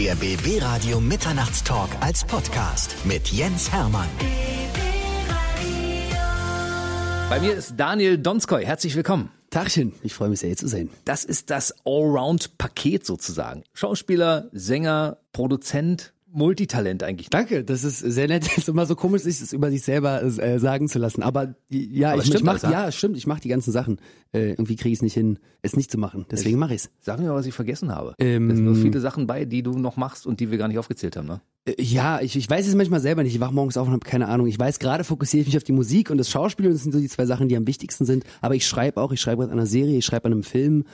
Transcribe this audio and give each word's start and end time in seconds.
Der 0.00 0.14
BB 0.14 0.62
Radio 0.62 0.98
Mitternachtstalk 0.98 1.90
als 2.00 2.24
Podcast 2.24 2.96
mit 3.04 3.28
Jens 3.28 3.70
Hermann. 3.70 4.08
Bei 7.28 7.38
mir 7.38 7.52
ist 7.52 7.74
Daniel 7.76 8.16
Donskoy. 8.16 8.64
Herzlich 8.64 8.96
willkommen. 8.96 9.30
Tagchen, 9.50 9.92
ich 10.02 10.14
freue 10.14 10.30
mich 10.30 10.40
sehr, 10.40 10.48
hier 10.48 10.56
zu 10.56 10.68
sein. 10.68 10.88
Das 11.04 11.26
ist 11.26 11.50
das 11.50 11.74
Allround-Paket 11.84 13.04
sozusagen. 13.04 13.62
Schauspieler, 13.74 14.48
Sänger, 14.52 15.18
Produzent, 15.34 16.14
Multitalent 16.32 17.02
eigentlich. 17.02 17.30
Danke, 17.30 17.64
das 17.64 17.84
ist 17.84 17.98
sehr 17.98 18.28
nett. 18.28 18.44
Es 18.50 18.58
ist 18.58 18.68
immer 18.68 18.86
so 18.86 18.94
komisch, 18.96 19.22
sich 19.22 19.40
das 19.40 19.52
über 19.52 19.70
sich 19.70 19.82
selber 19.82 20.22
äh, 20.22 20.58
sagen 20.58 20.88
zu 20.88 20.98
lassen. 20.98 21.22
Aber 21.22 21.54
ja, 21.68 22.12
Aber 22.12 22.18
ich, 22.20 22.26
stimmt 22.26 22.40
ich 22.40 22.44
mach, 22.44 22.58
das, 22.60 22.70
ja? 22.70 22.92
stimmt, 22.92 23.16
ich 23.16 23.26
mache 23.26 23.40
die 23.40 23.48
ganzen 23.48 23.72
Sachen. 23.72 23.98
Äh, 24.32 24.50
irgendwie 24.50 24.76
kriege 24.76 24.92
ich 24.92 24.98
es 24.98 25.02
nicht 25.02 25.14
hin, 25.14 25.38
es 25.62 25.76
nicht 25.76 25.90
zu 25.90 25.98
machen. 25.98 26.26
Deswegen 26.30 26.58
mache 26.58 26.74
ich's. 26.74 26.90
Sag 27.00 27.18
mir 27.18 27.28
mal, 27.28 27.34
was 27.34 27.46
ich 27.46 27.54
vergessen 27.54 27.94
habe. 27.94 28.14
Ähm, 28.18 28.48
da 28.48 28.54
sind 28.54 28.64
noch 28.64 28.76
viele 28.76 29.00
Sachen 29.00 29.26
bei, 29.26 29.44
die 29.44 29.62
du 29.62 29.72
noch 29.78 29.96
machst 29.96 30.26
und 30.26 30.40
die 30.40 30.50
wir 30.50 30.58
gar 30.58 30.68
nicht 30.68 30.78
aufgezählt 30.78 31.16
haben, 31.16 31.26
ne? 31.26 31.40
Äh, 31.66 31.74
Ja, 31.82 32.20
ich, 32.20 32.36
ich 32.36 32.48
weiß 32.48 32.66
es 32.66 32.74
manchmal 32.74 33.00
selber 33.00 33.22
nicht. 33.22 33.34
Ich 33.34 33.40
wach 33.40 33.50
morgens 33.50 33.76
auf 33.76 33.86
und 33.88 33.92
habe 33.92 34.06
keine 34.06 34.28
Ahnung. 34.28 34.46
Ich 34.46 34.58
weiß, 34.58 34.78
gerade 34.78 35.04
fokussiere 35.04 35.40
ich 35.42 35.46
mich 35.48 35.56
auf 35.56 35.64
die 35.64 35.72
Musik 35.72 36.10
und 36.10 36.18
das 36.18 36.30
Schauspiel 36.30 36.66
und 36.66 36.72
das 36.72 36.82
sind 36.82 36.92
so 36.92 37.00
die 37.00 37.08
zwei 37.08 37.26
Sachen, 37.26 37.48
die 37.48 37.56
am 37.56 37.66
wichtigsten 37.66 38.04
sind. 38.04 38.24
Aber 38.40 38.54
ich 38.54 38.66
schreibe 38.66 39.00
auch, 39.00 39.12
ich 39.12 39.20
schreibe 39.20 39.38
gerade 39.42 39.52
an 39.52 39.58
einer 39.58 39.66
Serie, 39.66 39.98
ich 39.98 40.04
schreibe 40.04 40.26
an 40.26 40.32
einem 40.32 40.42
Film. 40.42 40.84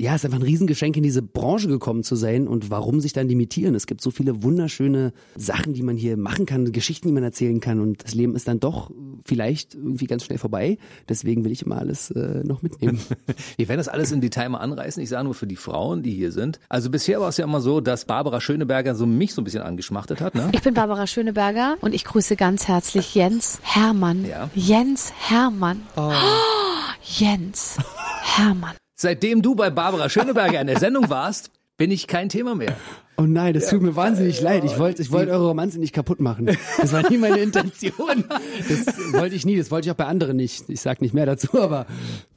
Ja, 0.00 0.14
es 0.14 0.22
ist 0.22 0.24
einfach 0.24 0.38
ein 0.38 0.44
Riesengeschenk, 0.44 0.96
in 0.96 1.02
diese 1.02 1.20
Branche 1.20 1.68
gekommen 1.68 2.02
zu 2.02 2.16
sein. 2.16 2.48
Und 2.48 2.70
warum 2.70 3.00
sich 3.00 3.12
dann 3.12 3.28
limitieren? 3.28 3.74
Es 3.74 3.86
gibt 3.86 4.00
so 4.00 4.10
viele 4.10 4.42
wunderschöne 4.42 5.12
Sachen, 5.36 5.74
die 5.74 5.82
man 5.82 5.98
hier 5.98 6.16
machen 6.16 6.46
kann, 6.46 6.72
Geschichten, 6.72 7.08
die 7.08 7.12
man 7.12 7.22
erzählen 7.22 7.60
kann. 7.60 7.80
Und 7.80 8.02
das 8.02 8.14
Leben 8.14 8.34
ist 8.34 8.48
dann 8.48 8.60
doch 8.60 8.90
vielleicht 9.26 9.74
irgendwie 9.74 10.06
ganz 10.06 10.24
schnell 10.24 10.38
vorbei. 10.38 10.78
Deswegen 11.10 11.44
will 11.44 11.52
ich 11.52 11.66
immer 11.66 11.76
alles 11.76 12.10
äh, 12.12 12.42
noch 12.44 12.62
mitnehmen. 12.62 12.98
Wir 13.58 13.68
werden 13.68 13.76
das 13.76 13.88
alles 13.88 14.10
im 14.10 14.22
Detail 14.22 14.48
mal 14.48 14.60
anreißen. 14.60 15.02
Ich 15.02 15.10
sage 15.10 15.24
nur 15.24 15.34
für 15.34 15.46
die 15.46 15.56
Frauen, 15.56 16.02
die 16.02 16.12
hier 16.12 16.32
sind. 16.32 16.60
Also 16.70 16.88
bisher 16.88 17.20
war 17.20 17.28
es 17.28 17.36
ja 17.36 17.44
immer 17.44 17.60
so, 17.60 17.82
dass 17.82 18.06
Barbara 18.06 18.40
Schöneberger 18.40 18.94
so 18.94 19.04
mich 19.04 19.34
so 19.34 19.42
ein 19.42 19.44
bisschen 19.44 19.62
angeschmachtet 19.62 20.22
hat, 20.22 20.34
ne? 20.34 20.48
Ich 20.52 20.62
bin 20.62 20.72
Barbara 20.72 21.06
Schöneberger 21.06 21.76
und 21.82 21.94
ich 21.94 22.04
grüße 22.04 22.36
ganz 22.36 22.68
herzlich 22.68 23.14
Jens 23.14 23.58
Hermann. 23.60 24.24
Ja. 24.24 24.48
Jens 24.54 25.12
Hermann. 25.18 25.82
Oh. 25.94 26.10
Jens 27.02 27.76
Hermann. 28.22 28.79
Seitdem 29.02 29.40
du 29.40 29.54
bei 29.54 29.70
Barbara 29.70 30.10
Schöneberger 30.10 30.60
in 30.60 30.66
der 30.66 30.78
Sendung 30.78 31.08
warst, 31.08 31.50
bin 31.78 31.90
ich 31.90 32.06
kein 32.06 32.28
Thema 32.28 32.54
mehr. 32.54 32.76
Oh 33.20 33.26
nein, 33.26 33.52
das 33.52 33.68
tut 33.68 33.82
mir 33.82 33.94
wahnsinnig 33.96 34.40
leid. 34.40 34.64
Ich 34.64 34.78
wollte 34.78 35.02
ich 35.02 35.12
wollte 35.12 35.32
eure 35.32 35.48
Romanze 35.48 35.78
nicht 35.78 35.92
kaputt 35.92 36.20
machen. 36.20 36.46
Das 36.80 36.94
war 36.94 37.06
nie 37.10 37.18
meine 37.18 37.38
Intention. 37.38 38.24
Das 38.66 39.12
wollte 39.12 39.34
ich 39.34 39.44
nie, 39.44 39.58
das 39.58 39.70
wollte 39.70 39.88
ich 39.88 39.92
auch 39.92 39.96
bei 39.96 40.06
anderen 40.06 40.38
nicht. 40.38 40.70
Ich 40.70 40.80
sag 40.80 41.02
nicht 41.02 41.12
mehr 41.12 41.26
dazu, 41.26 41.60
aber 41.60 41.86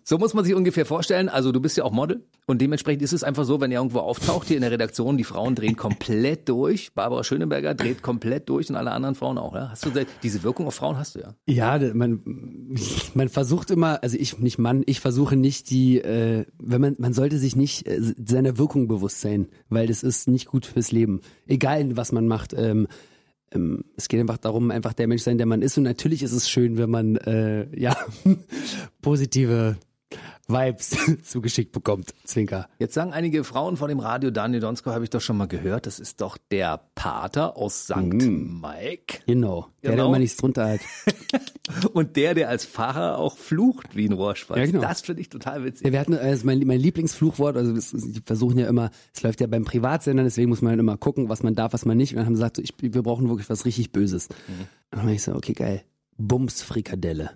So 0.05 0.17
muss 0.17 0.33
man 0.33 0.43
sich 0.43 0.53
ungefähr 0.53 0.85
vorstellen. 0.85 1.29
Also 1.29 1.51
du 1.51 1.61
bist 1.61 1.77
ja 1.77 1.85
auch 1.85 1.91
Model 1.91 2.23
und 2.45 2.61
dementsprechend 2.61 3.01
ist 3.03 3.13
es 3.13 3.23
einfach 3.23 3.45
so, 3.45 3.61
wenn 3.61 3.71
ihr 3.71 3.77
irgendwo 3.77 3.99
auftaucht 3.99 4.47
hier 4.47 4.57
in 4.57 4.61
der 4.61 4.71
Redaktion, 4.71 5.17
die 5.17 5.23
Frauen 5.23 5.55
drehen 5.55 5.77
komplett 5.77 6.49
durch. 6.49 6.93
Barbara 6.93 7.23
Schöneberger 7.23 7.73
dreht 7.73 8.01
komplett 8.01 8.49
durch 8.49 8.69
und 8.69 8.75
alle 8.75 8.91
anderen 8.91 9.15
Frauen 9.15 9.37
auch. 9.37 9.55
Ja? 9.55 9.69
Hast 9.69 9.85
du 9.85 9.91
diese 10.21 10.43
Wirkung 10.43 10.67
auf 10.67 10.75
Frauen 10.75 10.97
hast 10.97 11.15
du 11.15 11.19
ja. 11.19 11.35
ja, 11.79 11.93
man 11.93 12.21
man 13.13 13.29
versucht 13.29 13.71
immer, 13.71 14.03
also 14.03 14.17
ich 14.17 14.39
nicht 14.39 14.57
Mann, 14.57 14.83
ich 14.85 14.99
versuche 14.99 15.35
nicht 15.37 15.69
die 15.69 15.99
äh, 15.99 16.45
wenn 16.59 16.81
man 16.81 16.95
man 16.97 17.13
sollte 17.13 17.37
sich 17.37 17.55
nicht 17.55 17.87
äh, 17.87 17.99
seiner 18.25 18.57
Wirkung 18.57 18.87
bewusst 18.87 19.21
sein, 19.21 19.47
weil 19.69 19.87
das 19.87 20.03
ist 20.03 20.27
nicht 20.27 20.47
gut 20.47 20.65
fürs 20.73 20.91
Leben. 20.91 21.21
Egal 21.47 21.95
was 21.95 22.11
man 22.11 22.27
macht. 22.27 22.53
Ähm, 22.53 22.87
ähm, 23.53 23.85
es 23.95 24.07
geht 24.07 24.19
einfach 24.19 24.37
darum, 24.37 24.71
einfach 24.71 24.93
der 24.93 25.07
Mensch 25.07 25.23
sein, 25.23 25.37
der 25.37 25.47
man 25.47 25.61
ist. 25.61 25.77
Und 25.77 25.83
natürlich 25.83 26.23
ist 26.23 26.33
es 26.33 26.49
schön, 26.49 26.77
wenn 26.77 26.89
man 26.89 27.15
äh, 27.17 27.67
ja 27.79 27.95
positive 29.01 29.77
Vibes 30.47 30.95
zugeschickt 31.23 31.71
bekommt. 31.71 32.13
Zwinker. 32.25 32.67
Jetzt 32.79 32.93
sagen 32.93 33.13
einige 33.13 33.43
Frauen 33.43 33.77
vor 33.77 33.87
dem 33.87 33.99
Radio, 33.99 34.29
Daniel 34.29 34.59
Donsko 34.59 34.91
habe 34.91 35.03
ich 35.03 35.09
doch 35.09 35.21
schon 35.21 35.37
mal 35.37 35.47
gehört, 35.47 35.85
das 35.85 35.99
ist 35.99 36.19
doch 36.21 36.37
der 36.51 36.81
Pater 36.95 37.55
aus 37.57 37.85
St. 37.85 37.95
Mike. 37.97 39.19
Genau. 39.25 39.67
Der, 39.81 39.91
der 39.91 39.97
Genau. 39.97 40.09
immer 40.09 40.19
nichts 40.19 40.37
drunter 40.37 40.69
hat. 40.69 40.79
Und 41.93 42.17
der, 42.17 42.33
der 42.33 42.49
als 42.49 42.65
Pfarrer 42.65 43.17
auch 43.17 43.37
flucht 43.37 43.95
wie 43.95 44.05
ein 44.05 44.11
Rohrspatz. 44.13 44.57
Ja, 44.57 44.65
genau. 44.65 44.81
Das 44.81 45.01
finde 45.01 45.21
ich 45.21 45.29
total 45.29 45.63
witzig. 45.63 45.85
Ja, 45.87 45.93
wir 45.93 45.99
hatten 45.99 46.13
also 46.13 46.45
mein, 46.45 46.59
mein 46.65 46.79
Lieblingsfluchwort, 46.79 47.55
also 47.55 47.73
die 47.73 48.21
versuchen 48.25 48.57
ja 48.59 48.67
immer, 48.67 48.91
es 49.13 49.23
läuft 49.23 49.39
ja 49.39 49.47
beim 49.47 49.63
Privatsender, 49.63 50.23
deswegen 50.23 50.49
muss 50.49 50.61
man 50.61 50.77
immer 50.77 50.97
gucken, 50.97 51.29
was 51.29 51.41
man 51.41 51.55
darf, 51.55 51.71
was 51.73 51.85
man 51.85 51.95
nicht. 51.97 52.11
Und 52.13 52.17
dann 52.17 52.25
haben 52.25 52.35
sie 52.35 52.41
gesagt, 52.41 52.57
so, 52.57 52.63
ich, 52.63 52.73
wir 52.79 53.01
brauchen 53.01 53.29
wirklich 53.29 53.49
was 53.49 53.65
richtig 53.65 53.91
Böses. 53.93 54.27
Und 54.27 54.67
dann 54.91 55.01
habe 55.03 55.13
ich 55.13 55.23
so, 55.23 55.33
okay, 55.35 55.53
geil. 55.53 55.83
Bumsfrikadelle. 56.17 57.31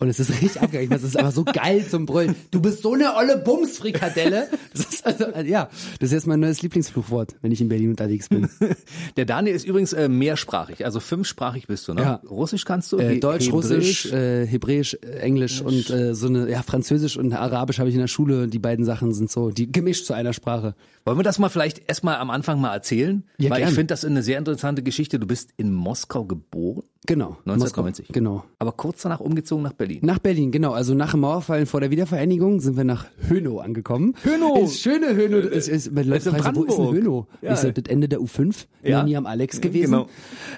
Und 0.00 0.08
es 0.08 0.18
ist 0.18 0.30
richtig 0.30 0.60
abgegangen. 0.62 0.90
Das 0.90 1.02
ist 1.02 1.16
aber 1.18 1.30
so 1.30 1.44
geil 1.44 1.86
zum 1.86 2.06
Brüllen. 2.06 2.34
Du 2.50 2.60
bist 2.62 2.82
so 2.82 2.94
eine 2.94 3.14
olle 3.16 3.36
Bumsfrikadelle. 3.38 4.48
Das 4.72 4.86
ist 4.86 5.06
also, 5.06 5.26
ja, 5.44 5.68
das 5.98 6.08
ist 6.08 6.12
jetzt 6.12 6.26
mein 6.26 6.40
neues 6.40 6.62
Lieblingsfluchwort, 6.62 7.36
wenn 7.42 7.52
ich 7.52 7.60
in 7.60 7.68
Berlin 7.68 7.90
unterwegs 7.90 8.28
bin. 8.28 8.48
Der 9.16 9.24
Daniel 9.26 9.54
ist 9.54 9.66
übrigens 9.66 9.92
äh, 9.92 10.08
mehrsprachig, 10.08 10.84
also 10.84 11.00
fünfsprachig 11.00 11.66
bist 11.66 11.86
du, 11.88 11.94
ne? 11.94 12.02
Ja. 12.02 12.14
Russisch 12.28 12.64
kannst 12.64 12.92
du? 12.92 12.98
Äh, 12.98 13.14
He- 13.14 13.20
Deutsch, 13.20 13.46
Hebräisch? 13.46 13.52
Russisch, 13.52 14.12
äh, 14.12 14.46
Hebräisch, 14.46 14.94
äh, 15.02 15.18
Englisch 15.18 15.60
und 15.60 15.90
äh, 15.90 16.14
so 16.14 16.28
eine, 16.28 16.50
ja, 16.50 16.62
Französisch 16.62 17.16
und 17.16 17.32
Arabisch 17.32 17.78
habe 17.78 17.88
ich 17.88 17.94
in 17.94 18.00
der 18.00 18.08
Schule. 18.08 18.48
Die 18.48 18.58
beiden 18.58 18.84
Sachen 18.84 19.12
sind 19.12 19.30
so, 19.30 19.50
die 19.50 19.70
gemischt 19.70 20.06
zu 20.06 20.14
einer 20.14 20.32
Sprache. 20.32 20.74
Wollen 21.04 21.18
wir 21.18 21.22
das 21.24 21.38
mal 21.38 21.48
vielleicht 21.48 21.82
erstmal 21.88 22.16
am 22.16 22.30
Anfang 22.30 22.60
mal 22.60 22.72
erzählen? 22.72 23.24
Ja, 23.38 23.50
Weil 23.50 23.58
ich 23.58 23.64
gern. 23.66 23.74
finde 23.74 23.86
das 23.88 24.04
eine 24.04 24.22
sehr 24.22 24.38
interessante 24.38 24.82
Geschichte. 24.82 25.18
Du 25.18 25.26
bist 25.26 25.50
in 25.56 25.72
Moskau 25.72 26.24
geboren, 26.24 26.84
Genau. 27.06 27.38
1990. 27.46 28.08
Moskau, 28.08 28.12
Genau. 28.12 28.44
aber 28.58 28.72
kurz 28.72 29.02
danach 29.02 29.20
umgezogen 29.20 29.62
nach 29.64 29.72
Berlin. 29.72 30.00
Nach 30.02 30.18
Berlin, 30.18 30.50
genau. 30.52 30.72
Also 30.72 30.94
nach 30.94 31.12
dem 31.12 31.20
Mauerfall 31.20 31.64
vor 31.64 31.80
der 31.80 31.90
Wiedervereinigung 31.90 32.60
sind 32.60 32.76
wir 32.76 32.84
nach 32.84 33.06
Hönow 33.28 33.60
angekommen. 33.62 34.14
Hönow! 34.22 34.64
Ist 34.64 34.80
schöne 34.80 35.16
Hönow. 35.16 35.44
Ist, 35.44 35.68
ist, 35.68 35.86
ist 35.86 35.98
in 35.98 36.08
Leuten 36.08 36.30
fragen 36.36 36.54
so, 36.54 36.60
wo 36.60 36.64
ist 36.66 36.76
denn. 36.76 37.02
Hönow? 37.02 37.26
Ja. 37.40 37.56
So, 37.56 37.70
das 37.70 37.84
Ende 37.88 38.06
der 38.08 38.20
U5. 38.20 38.66
Ja. 38.82 38.98
Noch 38.98 39.06
nie 39.06 39.16
am 39.16 39.24
Alex 39.26 39.60
gewesen. 39.62 39.92
Genau. 39.92 40.06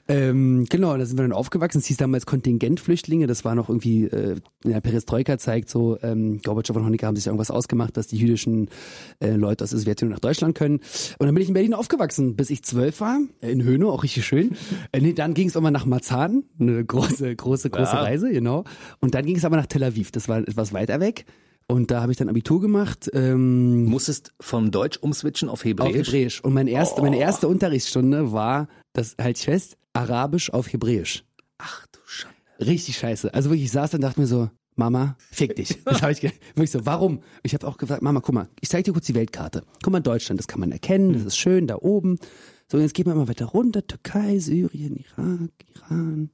Ähm, 0.08 0.66
genau, 0.68 0.96
da 0.96 1.06
sind 1.06 1.16
wir 1.16 1.22
dann 1.22 1.32
aufgewachsen. 1.32 1.78
Es 1.78 1.86
hieß 1.86 1.96
damals 1.98 2.26
Kontingentflüchtlinge. 2.26 3.26
Das 3.28 3.44
war 3.44 3.54
noch 3.54 3.68
irgendwie 3.68 4.04
äh, 4.04 4.36
in 4.64 4.70
der 4.70 4.80
Perestroika 4.80 5.38
zeigt 5.38 5.68
so, 5.70 5.96
ähm, 6.02 6.40
Gorbatschow 6.44 6.76
und 6.76 6.84
Honecker 6.84 7.06
haben 7.06 7.16
sich 7.16 7.26
irgendwas 7.26 7.50
ausgemacht, 7.50 7.96
dass 7.96 8.08
die 8.08 8.16
jüdischen 8.16 8.68
äh, 9.20 9.30
Leute 9.30 9.64
aus 9.64 9.70
der 9.70 9.78
Sowjetunion 9.78 10.12
nach 10.12 10.20
Deutschland 10.20 10.56
können. 10.56 10.80
Und 11.18 11.26
dann 11.26 11.34
bin 11.34 11.42
ich 11.42 11.48
in 11.48 11.54
Berlin 11.54 11.74
aufgewachsen, 11.74 12.34
bis 12.36 12.50
ich 12.50 12.62
zwölf 12.64 13.00
war. 13.00 13.20
Äh, 13.40 13.52
In 13.52 13.64
Hönow, 13.64 13.92
auch 13.92 14.02
richtig 14.02 14.24
schön. 14.26 14.56
Äh, 14.92 15.00
nee, 15.00 15.12
dann 15.12 15.34
ging 15.34 15.48
es 15.48 15.56
immer 15.56 15.70
nach 15.70 15.86
Marzahn. 15.86 16.31
Eine 16.58 16.84
große, 16.84 17.34
große, 17.36 17.70
große 17.70 17.92
Ja. 17.92 18.02
Reise, 18.02 18.30
genau. 18.32 18.64
Und 19.00 19.14
dann 19.14 19.24
ging 19.26 19.36
es 19.36 19.44
aber 19.44 19.56
nach 19.56 19.66
Tel 19.66 19.82
Aviv. 19.84 20.10
Das 20.12 20.28
war 20.28 20.38
etwas 20.38 20.72
weiter 20.72 21.00
weg. 21.00 21.24
Und 21.68 21.90
da 21.90 22.02
habe 22.02 22.12
ich 22.12 22.18
dann 22.18 22.28
Abitur 22.28 22.60
gemacht. 22.60 23.10
Ähm, 23.14 23.84
musstest 23.86 24.32
von 24.40 24.70
Deutsch 24.70 24.98
umswitchen 24.98 25.48
auf 25.48 25.64
Hebräisch. 25.64 25.88
auf 25.90 25.94
Hebräisch. 25.94 26.44
Und 26.44 26.52
mein 26.54 26.66
erste, 26.66 27.00
meine 27.02 27.18
erste 27.18 27.48
Unterrichtsstunde 27.48 28.32
war, 28.32 28.68
das 28.92 29.16
halte 29.20 29.38
ich 29.38 29.44
fest, 29.44 29.76
Arabisch 29.92 30.52
auf 30.52 30.72
Hebräisch. 30.72 31.24
Ach 31.58 31.86
du 31.92 31.98
Schande. 32.06 32.36
Richtig 32.60 32.98
scheiße. 32.98 33.32
Also 33.32 33.50
wirklich, 33.50 33.64
ich 33.66 33.72
saß 33.72 33.90
dann 33.92 33.98
und 33.98 34.02
dachte 34.02 34.20
mir 34.20 34.26
so, 34.26 34.50
Mama, 34.74 35.16
fick 35.30 35.54
dich. 35.56 35.78
Das 35.84 36.02
habe 36.02 36.12
ich 36.12 36.20
ge- 36.20 36.32
wirklich 36.54 36.70
so, 36.70 36.84
warum? 36.84 37.20
Ich 37.42 37.54
habe 37.54 37.66
auch 37.66 37.76
gesagt, 37.76 38.02
Mama, 38.02 38.20
guck 38.20 38.34
mal, 38.34 38.48
ich 38.60 38.68
zeige 38.68 38.84
dir 38.84 38.92
kurz 38.92 39.06
die 39.06 39.14
Weltkarte. 39.14 39.62
Guck 39.82 39.92
mal, 39.92 40.00
Deutschland, 40.00 40.40
das 40.40 40.48
kann 40.48 40.60
man 40.60 40.72
erkennen, 40.72 41.12
das 41.12 41.24
ist 41.24 41.36
schön, 41.36 41.66
da 41.66 41.76
oben. 41.76 42.18
So, 42.72 42.78
jetzt 42.78 42.94
geht 42.94 43.04
man 43.04 43.18
mal 43.18 43.28
weiter 43.28 43.44
runter, 43.44 43.86
Türkei, 43.86 44.38
Syrien, 44.38 44.96
Irak, 44.96 45.50
Iran, 45.74 46.30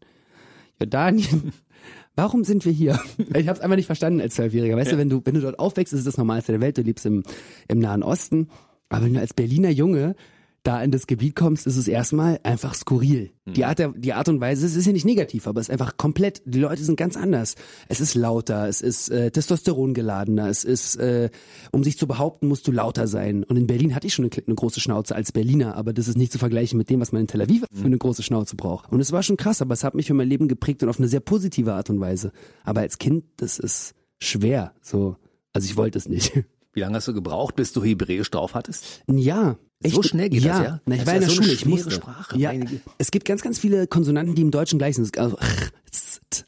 Jordanien. 0.78 1.52
Warum 2.14 2.44
sind 2.44 2.64
wir 2.64 2.70
hier? 2.70 3.00
Ich 3.34 3.48
habe 3.48 3.58
es 3.58 3.60
einfach 3.60 3.74
nicht 3.74 3.86
verstanden 3.86 4.20
als 4.20 4.36
Zwölfjähriger. 4.36 4.76
Weißt 4.76 4.92
du, 4.92 4.98
wenn 4.98 5.08
du, 5.08 5.20
wenn 5.24 5.34
du 5.34 5.40
dort 5.40 5.58
aufwächst, 5.58 5.92
ist 5.92 5.98
es 5.98 6.04
das 6.04 6.16
Normalste 6.16 6.52
der 6.52 6.60
Welt. 6.60 6.78
Du 6.78 6.82
lebst 6.82 7.04
im, 7.06 7.24
im 7.66 7.80
Nahen 7.80 8.04
Osten. 8.04 8.50
Aber 8.88 9.04
wenn 9.04 9.14
du 9.14 9.20
als 9.20 9.34
Berliner 9.34 9.70
Junge 9.70 10.14
da 10.62 10.82
in 10.82 10.90
das 10.90 11.06
Gebiet 11.06 11.36
kommst, 11.36 11.66
ist 11.66 11.76
es 11.76 11.88
erstmal 11.88 12.40
einfach 12.42 12.74
skurril. 12.74 13.30
Die 13.46 13.64
Art, 13.64 13.78
der, 13.78 13.88
die 13.96 14.12
Art 14.12 14.28
und 14.28 14.40
Weise, 14.40 14.66
es 14.66 14.76
ist 14.76 14.86
ja 14.86 14.92
nicht 14.92 15.06
negativ, 15.06 15.46
aber 15.46 15.60
es 15.60 15.68
ist 15.68 15.72
einfach 15.72 15.96
komplett, 15.96 16.42
die 16.44 16.60
Leute 16.60 16.84
sind 16.84 16.96
ganz 16.96 17.16
anders. 17.16 17.54
Es 17.88 18.00
ist 18.00 18.14
lauter, 18.14 18.68
es 18.68 18.82
ist 18.82 19.08
äh, 19.08 19.30
Testosteron 19.30 19.94
geladener, 19.94 20.48
es 20.48 20.64
ist, 20.64 20.96
äh, 20.96 21.30
um 21.72 21.82
sich 21.82 21.96
zu 21.96 22.06
behaupten, 22.06 22.48
musst 22.48 22.66
du 22.66 22.72
lauter 22.72 23.06
sein. 23.06 23.44
Und 23.44 23.56
in 23.56 23.66
Berlin 23.66 23.94
hatte 23.94 24.06
ich 24.06 24.12
schon 24.12 24.26
eine, 24.26 24.44
eine 24.46 24.54
große 24.54 24.80
Schnauze 24.80 25.14
als 25.14 25.32
Berliner, 25.32 25.76
aber 25.76 25.94
das 25.94 26.08
ist 26.08 26.18
nicht 26.18 26.32
zu 26.32 26.38
vergleichen 26.38 26.76
mit 26.76 26.90
dem, 26.90 27.00
was 27.00 27.12
man 27.12 27.22
in 27.22 27.28
Tel 27.28 27.40
Aviv 27.40 27.64
für 27.72 27.86
eine 27.86 27.96
große 27.98 28.22
Schnauze 28.22 28.56
braucht. 28.56 28.92
Und 28.92 29.00
es 29.00 29.12
war 29.12 29.22
schon 29.22 29.38
krass, 29.38 29.62
aber 29.62 29.72
es 29.72 29.84
hat 29.84 29.94
mich 29.94 30.06
für 30.06 30.14
mein 30.14 30.28
Leben 30.28 30.48
geprägt 30.48 30.82
und 30.82 30.90
auf 30.90 30.98
eine 30.98 31.08
sehr 31.08 31.20
positive 31.20 31.72
Art 31.72 31.88
und 31.88 32.00
Weise. 32.00 32.32
Aber 32.64 32.82
als 32.82 32.98
Kind, 32.98 33.24
das 33.38 33.58
ist 33.58 33.94
schwer, 34.20 34.74
so. 34.82 35.16
Also 35.54 35.66
ich 35.66 35.76
wollte 35.76 35.98
es 35.98 36.08
nicht. 36.08 36.32
Wie 36.77 36.79
lange 36.79 36.95
hast 36.95 37.07
du 37.07 37.13
gebraucht, 37.13 37.55
bis 37.55 37.71
du 37.73 37.83
Hebräisch 37.83 38.31
drauf 38.31 38.55
hattest? 38.55 39.03
Ein 39.07 39.17
Jahr. 39.19 39.57
So 39.85 40.01
schnell 40.01 40.29
geht 40.29 40.43
ja. 40.43 40.57
das, 40.57 40.67
ja? 40.67 40.81
Na, 40.85 40.95
ich 40.95 41.01
Das 41.01 41.07
war 41.07 41.15
ist 41.15 41.21
in 41.21 41.21
ja 41.21 41.27
der 41.27 41.35
so 41.35 41.41
eine 41.41 41.43
Schule, 41.43 41.53
ich 41.53 41.59
schwere 41.59 41.75
musste. 41.75 41.91
Sprache, 41.91 42.37
Ja, 42.39 42.49
meine 42.53 42.65
Güte. 42.65 42.81
es 42.97 43.11
gibt 43.11 43.25
ganz, 43.25 43.41
ganz 43.41 43.59
viele 43.59 43.85
Konsonanten, 43.85 44.33
die 44.33 44.41
im 44.41 44.49
Deutschen 44.49 44.79
gleich 44.79 44.95
sind. 44.95 45.15
Also, 45.17 45.37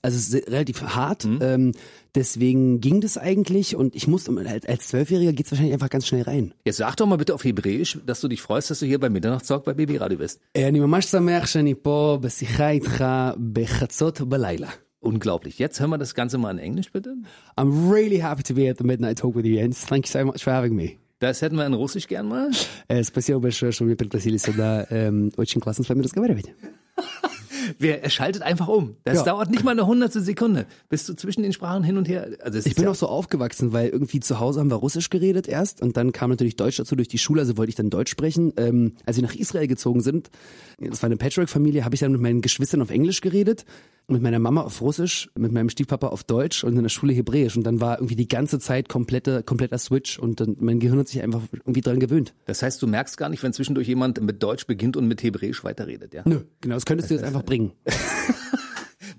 also 0.01 0.17
es 0.17 0.33
ist 0.33 0.47
relativ 0.49 0.81
hart. 0.81 1.25
Mhm. 1.25 1.39
Ähm, 1.41 1.71
deswegen 2.15 2.79
ging 2.79 3.01
das 3.01 3.17
eigentlich 3.17 3.75
und 3.75 3.93
ich 3.95 4.07
musste, 4.07 4.31
als 4.47 4.65
als 4.65 4.87
Zwölfjähriger 4.87 5.33
geht's 5.33 5.51
wahrscheinlich 5.51 5.73
einfach 5.73 5.89
ganz 5.89 6.07
schnell 6.07 6.23
rein. 6.23 6.53
Jetzt 6.65 6.77
sag 6.77 6.95
doch 6.95 7.05
mal 7.07 7.17
bitte 7.17 7.33
auf 7.35 7.43
Hebräisch, 7.43 7.99
dass 8.05 8.21
du 8.21 8.27
dich 8.29 8.41
freust, 8.41 8.69
dass 8.71 8.79
du 8.79 8.85
hier 8.85 8.99
bei 8.99 9.09
Mitternachtstalk 9.09 9.63
bei 9.65 9.73
BB 9.73 9.99
Radio 9.99 10.17
bist. 10.17 10.39
אני 10.55 10.79
ממש 10.79 11.05
שמח 11.05 11.45
שאני 11.47 11.75
פה 11.75 12.17
בשיחה 12.21 12.69
איתך 12.69 13.05
בחצות 13.53 14.21
בלילה. 14.21 14.69
Unglaublich. 14.99 15.59
Jetzt 15.59 15.79
hören 15.79 15.91
wir 15.91 15.97
das 15.99 16.15
Ganze 16.15 16.37
mal 16.37 16.51
in 16.51 16.57
Englisch, 16.57 16.91
bitte. 16.91 17.15
I'm 17.57 17.91
really 17.91 18.17
happy 18.17 18.41
to 18.43 18.53
be 18.55 18.69
at 18.69 18.77
the 18.79 18.83
Midnight 18.83 19.19
Talk 19.19 19.35
with 19.35 19.45
you, 19.45 19.55
Jens. 19.55 19.85
Thank 19.85 20.07
you 20.07 20.11
so 20.11 20.25
much 20.25 20.43
for 20.43 20.51
having 20.53 20.75
me. 20.75 20.93
Das 21.19 21.41
hätten 21.41 21.55
wir 21.57 21.65
in 21.65 21.73
Russisch 21.73 22.07
gern 22.07 22.27
mal. 22.27 22.49
Э, 22.87 23.03
Спасибо 23.03 23.39
большое, 23.39 23.71
что 23.71 23.85
вы 23.85 23.95
пригласили 23.95 24.37
сюда. 24.37 24.85
Эм, 24.89 25.31
Очень 25.37 25.61
классно 25.61 25.83
с 25.85 25.89
вами 25.89 26.01
разговаривать. 26.01 26.53
Wer, 27.79 28.03
er 28.03 28.09
schaltet 28.11 28.43
einfach 28.43 28.67
um. 28.67 28.95
Das 29.05 29.17
Ja. 29.19 29.23
dauert 29.23 29.49
nicht 29.49 29.63
mal 29.63 29.71
eine 29.71 29.87
hundertstel 29.87 30.21
Sekunde. 30.21 30.67
Bist 30.87 31.09
du 31.09 31.15
zwischen 31.15 31.41
den 31.41 31.51
Sprachen 31.51 31.83
hin 31.83 31.97
und 31.97 32.07
her? 32.07 32.27
Also 32.43 32.59
es 32.59 32.65
Ich 32.67 32.73
ist 32.73 32.75
bin 32.75 32.85
ja, 32.85 32.91
auch 32.91 32.95
so 32.95 33.07
aufgewachsen, 33.07 33.73
weil 33.73 33.89
irgendwie 33.89 34.19
zu 34.19 34.39
Hause 34.39 34.59
haben 34.59 34.69
wir 34.69 34.75
Russisch 34.75 35.09
geredet 35.09 35.47
erst 35.47 35.81
und 35.81 35.97
dann 35.97 36.11
kam 36.11 36.29
natürlich 36.29 36.57
Deutsch 36.57 36.77
dazu 36.77 36.95
durch 36.95 37.07
die 37.07 37.17
Schule, 37.17 37.41
also 37.41 37.57
wollte 37.57 37.69
ich 37.69 37.75
dann 37.75 37.89
Deutsch 37.89 38.11
sprechen. 38.11 38.53
Ähm, 38.57 38.93
als 39.05 39.17
wir 39.17 39.23
nach 39.23 39.33
Israel 39.33 39.65
gezogen 39.67 40.01
sind, 40.01 40.29
das 40.79 41.01
war 41.01 41.07
eine 41.07 41.17
Patchwork-Familie, 41.17 41.85
habe 41.85 41.95
ich 41.95 42.01
dann 42.01 42.11
mit 42.11 42.21
meinen 42.21 42.41
Geschwistern 42.41 42.83
auf 42.83 42.91
Englisch 42.91 43.21
geredet, 43.21 43.65
mit 44.08 44.22
meiner 44.22 44.38
Mama 44.38 44.62
auf 44.62 44.80
Russisch, 44.80 45.30
mit 45.36 45.52
meinem 45.52 45.68
Stiefpapa 45.68 46.08
auf 46.08 46.24
Deutsch 46.24 46.64
und 46.64 46.76
in 46.76 46.82
der 46.82 46.88
Schule 46.88 47.12
Hebräisch 47.12 47.56
und 47.56 47.64
dann 47.64 47.80
war 47.80 47.98
irgendwie 47.98 48.16
die 48.16 48.28
ganze 48.28 48.58
Zeit 48.58 48.88
komplette, 48.88 49.42
kompletter 49.42 49.78
Switch 49.78 50.18
und 50.18 50.40
dann, 50.40 50.56
mein 50.60 50.80
Gehirn 50.80 50.98
hat 50.98 51.08
sich 51.08 51.22
einfach 51.22 51.42
irgendwie 51.52 51.80
dran 51.80 52.00
gewöhnt. 52.00 52.34
das 52.46 52.62
heißt, 52.62 52.80
du 52.82 52.86
merkst 52.86 53.16
gar 53.16 53.28
nicht, 53.28 53.42
wenn 53.42 53.52
zwischendurch 53.52 53.88
jemand 53.88 54.20
mit 54.20 54.42
Deutsch 54.42 54.66
beginnt 54.66 54.96
und 54.96 55.06
mit 55.06 55.22
Hebräisch 55.22 55.62
weiterredet, 55.64 56.14
ja? 56.14 56.22
Nö, 56.24 56.40
genau, 56.60 56.74
das 56.74 56.86
könntest 56.86 57.10
du 57.10 57.14
jetzt 57.14 57.24
einfach 57.24 57.44
bringen. 57.44 57.72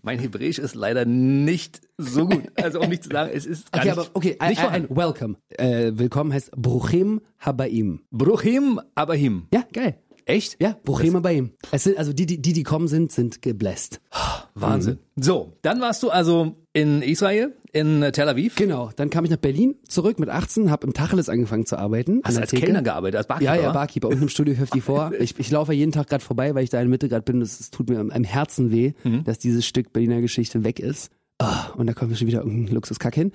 Mein 0.04 0.18
Hebräisch 0.18 0.58
ist 0.58 0.74
leider 0.74 1.06
nicht 1.06 1.82
so 1.98 2.26
gut. 2.26 2.44
Also 2.56 2.82
um 2.82 2.90
nicht 2.90 3.04
zu 3.04 3.10
sagen, 3.10 3.32
es 3.34 3.46
ist 3.46 3.72
gar 3.72 3.82
Okay, 3.82 3.90
nicht, 3.90 4.00
aber 4.00 4.10
okay, 4.14 4.38
nicht 4.50 4.62
ein, 4.62 4.88
ein 4.90 4.90
Welcome. 4.90 5.36
Äh, 5.50 5.92
willkommen 5.94 6.34
heißt 6.34 6.52
Bruchim 6.54 7.22
Habaim. 7.38 8.02
Bruchim, 8.10 8.80
him. 9.14 9.48
Ja, 9.54 9.64
geil. 9.72 10.00
Echt? 10.26 10.58
Ja, 10.60 10.76
Bruchim 10.84 11.16
Habaim. 11.16 11.52
Es 11.72 11.84
sind, 11.84 11.98
also 11.98 12.14
die, 12.14 12.26
die, 12.26 12.42
die, 12.42 12.54
die 12.54 12.64
kommen 12.64 12.88
sind, 12.88 13.12
sind 13.12 13.44
gebläst. 13.44 14.02
Wahnsinn. 14.56 15.00
So, 15.16 15.54
dann 15.62 15.82
warst 15.82 16.04
du 16.04 16.10
also 16.10 16.56
in 16.74 17.02
Israel, 17.02 17.54
in 17.74 18.02
Tel 18.14 18.28
Aviv. 18.30 18.56
Genau, 18.56 18.92
dann 18.96 19.10
kam 19.10 19.24
ich 19.26 19.32
nach 19.32 19.38
Berlin 19.38 19.76
zurück 19.88 20.20
mit 20.20 20.30
18, 20.30 20.70
habe 20.72 20.88
im 20.88 20.94
Tacheles 20.94 21.30
angefangen 21.30 21.66
zu 21.66 21.78
arbeiten. 21.78 22.22
Hast 22.24 22.38
du 22.38 22.42
als 22.42 22.50
Theke. 22.52 22.64
Kellner 22.66 22.82
gearbeitet, 22.82 23.18
als 23.18 23.28
Barkeeper? 23.28 23.56
Ja, 23.56 23.62
ja? 23.62 23.72
Barkeeper 23.72 24.08
unten 24.10 24.24
im 24.24 24.30
Studio 24.30 24.54
54. 24.56 25.20
Ich, 25.22 25.40
ich 25.40 25.52
laufe 25.52 25.74
jeden 25.74 25.92
Tag 25.92 26.08
gerade 26.08 26.24
vorbei, 26.24 26.54
weil 26.56 26.64
ich 26.64 26.70
da 26.70 26.80
in 26.80 26.86
der 26.86 26.90
Mitte 26.90 27.08
gerade 27.10 27.24
bin. 27.24 27.42
Es 27.42 27.72
tut 27.72 27.90
mir 27.90 28.00
am 28.00 28.10
am 28.12 28.24
Herzen 28.24 28.72
weh, 28.72 28.94
Mhm. 29.04 29.24
dass 29.24 29.40
dieses 29.40 29.66
Stück 29.66 29.94
Berliner 29.94 30.22
Geschichte 30.22 30.64
weg 30.64 30.80
ist. 30.80 31.12
Ah, 31.40 31.70
und 31.76 31.88
da 31.88 31.94
kommt 31.94 32.16
schon 32.18 32.28
wieder 32.28 32.40
irgendein 32.42 32.74
Luxuskack 32.76 33.16
hin. 33.16 33.32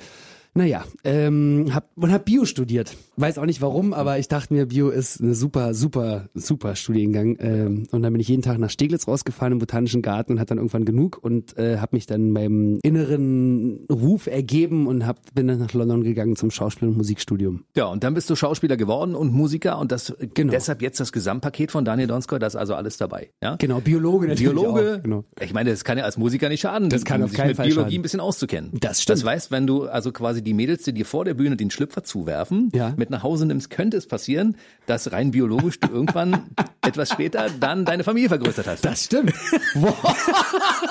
Naja, 0.56 0.84
ähm, 1.04 1.66
hab, 1.72 1.90
und 1.96 2.10
hab 2.10 2.24
Bio 2.24 2.44
studiert. 2.46 2.96
Weiß 3.16 3.38
auch 3.38 3.44
nicht 3.46 3.60
warum, 3.60 3.92
aber 3.92 4.18
ich 4.18 4.28
dachte 4.28 4.52
mir, 4.54 4.66
Bio 4.66 4.88
ist 4.88 5.20
eine 5.20 5.34
super, 5.34 5.74
super, 5.74 6.28
super 6.34 6.74
Studiengang. 6.76 7.36
Ähm, 7.40 7.86
und 7.90 8.02
dann 8.02 8.12
bin 8.12 8.20
ich 8.20 8.28
jeden 8.28 8.42
Tag 8.42 8.58
nach 8.58 8.70
Steglitz 8.70 9.06
rausgefahren 9.06 9.52
im 9.52 9.58
Botanischen 9.58 10.02
Garten 10.02 10.32
und 10.32 10.40
hatte 10.40 10.48
dann 10.50 10.58
irgendwann 10.58 10.84
genug 10.84 11.18
und 11.22 11.56
äh, 11.58 11.78
habe 11.78 11.94
mich 11.96 12.06
dann 12.06 12.30
meinem 12.30 12.78
inneren 12.82 13.86
Ruf 13.90 14.26
ergeben 14.26 14.86
und 14.86 15.06
hab, 15.06 15.18
bin 15.34 15.46
dann 15.48 15.58
nach 15.58 15.72
London 15.74 16.02
gegangen 16.02 16.36
zum 16.36 16.50
Schauspiel- 16.50 16.88
und 16.88 16.96
Musikstudium. 16.96 17.64
Ja, 17.76 17.86
und 17.86 18.02
dann 18.04 18.14
bist 18.14 18.28
du 18.30 18.34
Schauspieler 18.36 18.76
geworden 18.76 19.14
und 19.14 19.32
Musiker 19.32 19.78
und 19.78 19.92
das 19.92 20.14
Genau. 20.34 20.50
deshalb 20.52 20.82
jetzt 20.82 21.00
das 21.00 21.12
Gesamtpaket 21.12 21.70
von 21.70 21.84
Daniel 21.84 22.08
Donskoy, 22.08 22.38
das 22.38 22.54
ist 22.54 22.60
also 22.60 22.74
alles 22.74 22.96
dabei. 22.96 23.30
Ja? 23.42 23.56
Genau, 23.56 23.80
Biologe 23.80 24.28
natürlich 24.28 24.52
Biologe, 24.52 24.96
Auch, 24.98 25.02
genau. 25.02 25.24
ich 25.40 25.52
meine, 25.52 25.70
das 25.70 25.84
kann 25.84 25.98
ja 25.98 26.04
als 26.04 26.16
Musiker 26.16 26.48
nicht 26.48 26.60
schaden, 26.60 26.88
Das 26.88 27.04
kann 27.04 27.22
auf 27.22 27.30
sich 27.30 27.36
keinen 27.38 27.48
mit 27.48 27.56
Fall 27.56 27.66
Biologie 27.66 27.90
schaden. 27.90 27.98
ein 27.98 28.02
bisschen 28.02 28.20
auszukennen. 28.20 28.70
Das 28.80 29.02
stimmt. 29.02 29.18
Das 29.18 29.24
weißt, 29.24 29.50
wenn 29.50 29.66
du 29.66 29.84
also 29.84 30.12
quasi 30.12 30.42
die 30.46 30.54
Mädels, 30.54 30.84
die 30.84 30.92
dir 30.92 31.04
vor 31.04 31.24
der 31.24 31.34
Bühne 31.34 31.56
den 31.56 31.70
Schlüpfer 31.70 32.04
zuwerfen, 32.04 32.70
Ja. 32.74 32.94
mit 32.96 33.10
nach 33.10 33.22
Hause 33.22 33.44
nimmst, 33.46 33.68
könnte 33.68 33.96
es 33.96 34.06
passieren, 34.06 34.56
dass 34.86 35.12
rein 35.12 35.32
biologisch 35.32 35.78
du 35.80 35.88
irgendwann 35.92 36.44
etwas 36.86 37.10
später 37.10 37.48
dann 37.60 37.84
deine 37.84 38.04
Familie 38.04 38.28
vergrößert 38.28 38.66
hast. 38.66 38.84
Das 38.84 39.04
stimmt. 39.04 39.34
Wow. 39.74 39.94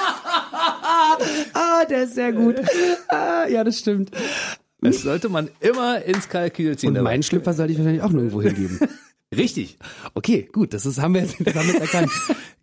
ah, 1.53 1.85
der 1.89 2.03
ist 2.03 2.15
sehr 2.15 2.31
gut. 2.33 2.55
Ah, 3.07 3.47
ja, 3.47 3.63
das 3.63 3.79
stimmt. 3.79 4.11
Das 4.81 5.01
sollte 5.01 5.29
man 5.29 5.49
immer 5.61 6.03
ins 6.03 6.29
Kalkül 6.29 6.77
ziehen. 6.77 6.95
Und 6.95 7.03
meinen 7.03 7.23
Schlüpfer 7.23 7.53
sollte 7.53 7.71
ich 7.73 7.79
wahrscheinlich 7.79 8.03
auch 8.03 8.11
nirgendwo 8.11 8.41
hingeben. 8.41 8.79
Richtig. 9.35 9.77
Okay, 10.13 10.47
gut, 10.51 10.73
das 10.73 10.85
ist, 10.85 11.01
haben 11.01 11.13
wir 11.13 11.21
jetzt, 11.21 11.35
das 11.45 11.55
haben 11.55 11.67
wir 11.67 11.73
jetzt 11.73 11.81
erkannt. 11.81 12.11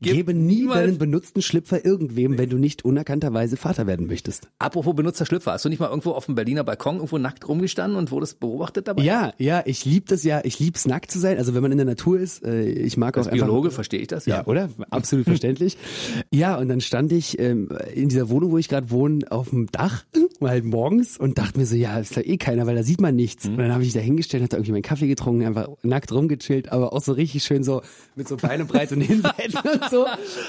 Gebe 0.00 0.34
nie 0.34 0.62
niemals- 0.62 0.80
deinen 0.86 0.98
benutzten 0.98 1.42
Schlüpfer 1.42 1.84
irgendwem, 1.84 2.36
wenn 2.38 2.50
du 2.50 2.58
nicht 2.58 2.84
unerkannterweise 2.84 3.56
Vater 3.56 3.86
werden 3.86 4.06
möchtest. 4.06 4.48
Apropos 4.58 4.96
benutzer 4.96 5.26
Schlüpfer, 5.26 5.52
hast 5.52 5.64
du 5.64 5.68
nicht 5.68 5.78
mal 5.78 5.88
irgendwo 5.88 6.12
auf 6.12 6.26
dem 6.26 6.34
Berliner 6.34 6.64
Balkon 6.64 6.96
irgendwo 6.96 7.18
nackt 7.18 7.46
rumgestanden 7.48 7.96
und 7.98 8.10
wurdest 8.10 8.40
beobachtet 8.40 8.88
dabei? 8.88 9.02
Ja, 9.02 9.32
ja, 9.38 9.62
ich 9.64 9.84
lieb 9.84 10.06
das 10.06 10.24
ja, 10.24 10.40
ich 10.44 10.58
lieb's 10.58 10.86
nackt 10.86 11.10
zu 11.10 11.18
sein, 11.18 11.38
also 11.38 11.54
wenn 11.54 11.62
man 11.62 11.72
in 11.72 11.78
der 11.78 11.86
Natur 11.86 12.18
ist, 12.18 12.44
äh, 12.44 12.64
ich 12.64 12.96
mag 12.96 13.16
Als 13.16 13.28
auch 13.28 13.32
einfach... 13.32 13.46
Biologe 13.46 13.70
verstehe 13.70 14.00
ich 14.00 14.08
das, 14.08 14.26
ja. 14.26 14.38
Ja, 14.38 14.46
oder? 14.46 14.70
Absolut 14.90 15.24
verständlich. 15.24 15.76
Ja, 16.30 16.56
und 16.56 16.68
dann 16.68 16.80
stand 16.80 17.12
ich 17.12 17.38
ähm, 17.38 17.68
in 17.94 18.08
dieser 18.08 18.28
Wohnung, 18.28 18.52
wo 18.52 18.58
ich 18.58 18.68
gerade 18.68 18.90
wohne, 18.90 19.30
auf 19.30 19.50
dem 19.50 19.70
Dach, 19.70 20.04
halt 20.40 20.64
morgens 20.64 21.18
und 21.18 21.38
dachte 21.38 21.58
mir 21.58 21.66
so, 21.66 21.76
ja, 21.76 21.98
ist 21.98 22.16
da 22.16 22.20
eh 22.20 22.36
keiner, 22.36 22.66
weil 22.66 22.74
da 22.74 22.82
sieht 22.82 23.00
man 23.00 23.14
nichts. 23.14 23.46
Und 23.46 23.58
dann 23.58 23.72
habe 23.72 23.82
ich 23.84 23.92
da 23.92 24.00
hingestellt, 24.00 24.52
da 24.52 24.56
irgendwie 24.56 24.72
meinen 24.72 24.82
Kaffee 24.82 25.06
getrunken, 25.08 25.44
einfach 25.44 25.68
nackt 25.82 26.10
rumgechillt, 26.12 26.51
aber 26.70 26.92
auch 26.92 27.02
so 27.02 27.12
richtig 27.12 27.44
schön 27.44 27.62
so 27.62 27.82
mit 28.14 28.28
so 28.28 28.36
Beine 28.36 28.64
breit 28.64 28.92
und 28.92 29.00
Hinseiten 29.00 29.58
und 29.58 29.90
so. 29.90 30.06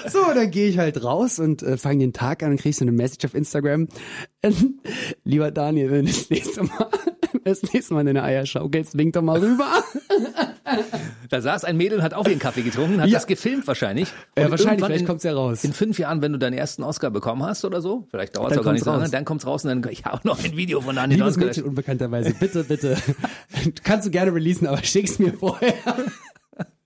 So, 0.09 0.19
dann 0.33 0.51
gehe 0.51 0.67
ich 0.67 0.77
halt 0.77 1.03
raus 1.03 1.39
und 1.39 1.63
äh, 1.63 1.77
fange 1.77 1.99
den 1.99 2.13
Tag 2.13 2.43
an 2.43 2.51
und 2.51 2.59
krieg 2.59 2.75
so 2.75 2.83
eine 2.83 2.91
Message 2.91 3.25
auf 3.25 3.33
Instagram. 3.33 3.87
Lieber 5.23 5.51
Daniel, 5.51 5.91
wenn 5.91 6.05
du 6.05 6.11
das 6.11 6.29
nächste 6.29 6.63
Mal, 6.63 6.89
das 7.43 7.63
nächste 7.73 7.93
Mal 7.93 8.05
deine 8.05 8.23
Eier 8.23 8.45
schaukelst, 8.45 8.97
wink 8.97 9.13
doch 9.13 9.21
mal 9.21 9.39
rüber. 9.39 9.83
Da 11.29 11.41
saß 11.41 11.65
ein 11.65 11.75
Mädel, 11.77 12.01
hat 12.03 12.13
auch 12.13 12.27
ihren 12.27 12.39
Kaffee 12.39 12.61
getrunken, 12.61 13.01
hat 13.01 13.07
Ja. 13.09 13.15
das 13.17 13.27
gefilmt 13.27 13.67
wahrscheinlich. 13.67 14.09
Ja, 14.37 14.45
Und 14.45 14.51
wahrscheinlich, 14.51 14.83
vielleicht 14.85 15.01
in- 15.01 15.07
kommt's 15.07 15.23
ja 15.23 15.33
raus. 15.33 15.63
In 15.63 15.73
fünf 15.73 15.99
Jahren, 15.99 16.21
wenn 16.21 16.31
du 16.31 16.39
deinen 16.39 16.53
ersten 16.53 16.83
Oscar 16.83 17.11
bekommen 17.11 17.43
hast 17.43 17.65
oder 17.65 17.81
so, 17.81 18.07
vielleicht 18.11 18.37
dauert 18.37 18.51
es 18.53 18.57
auch 18.57 18.63
gar 18.63 18.71
nicht 18.73 18.83
so 18.85 18.91
lange, 18.91 19.09
dann 19.09 19.25
kommt's 19.25 19.45
raus 19.45 19.65
und 19.65 19.69
dann, 19.83 19.91
ich 19.91 20.05
habe 20.05 20.25
noch 20.27 20.43
ein 20.43 20.55
Video 20.55 20.79
von 20.81 20.95
Daniel 20.95 21.19
Liebes 21.19 21.33
Donskoy. 21.33 21.47
Mädchen 21.47 21.63
unbekannterweise, 21.65 22.33
bitte, 22.39 22.63
bitte. 22.63 22.97
Kannst 23.83 24.07
du 24.07 24.11
gerne 24.11 24.33
releasen, 24.33 24.67
aber 24.67 24.81
schick's 24.83 25.19
mir 25.19 25.33
vorher. 25.33 25.73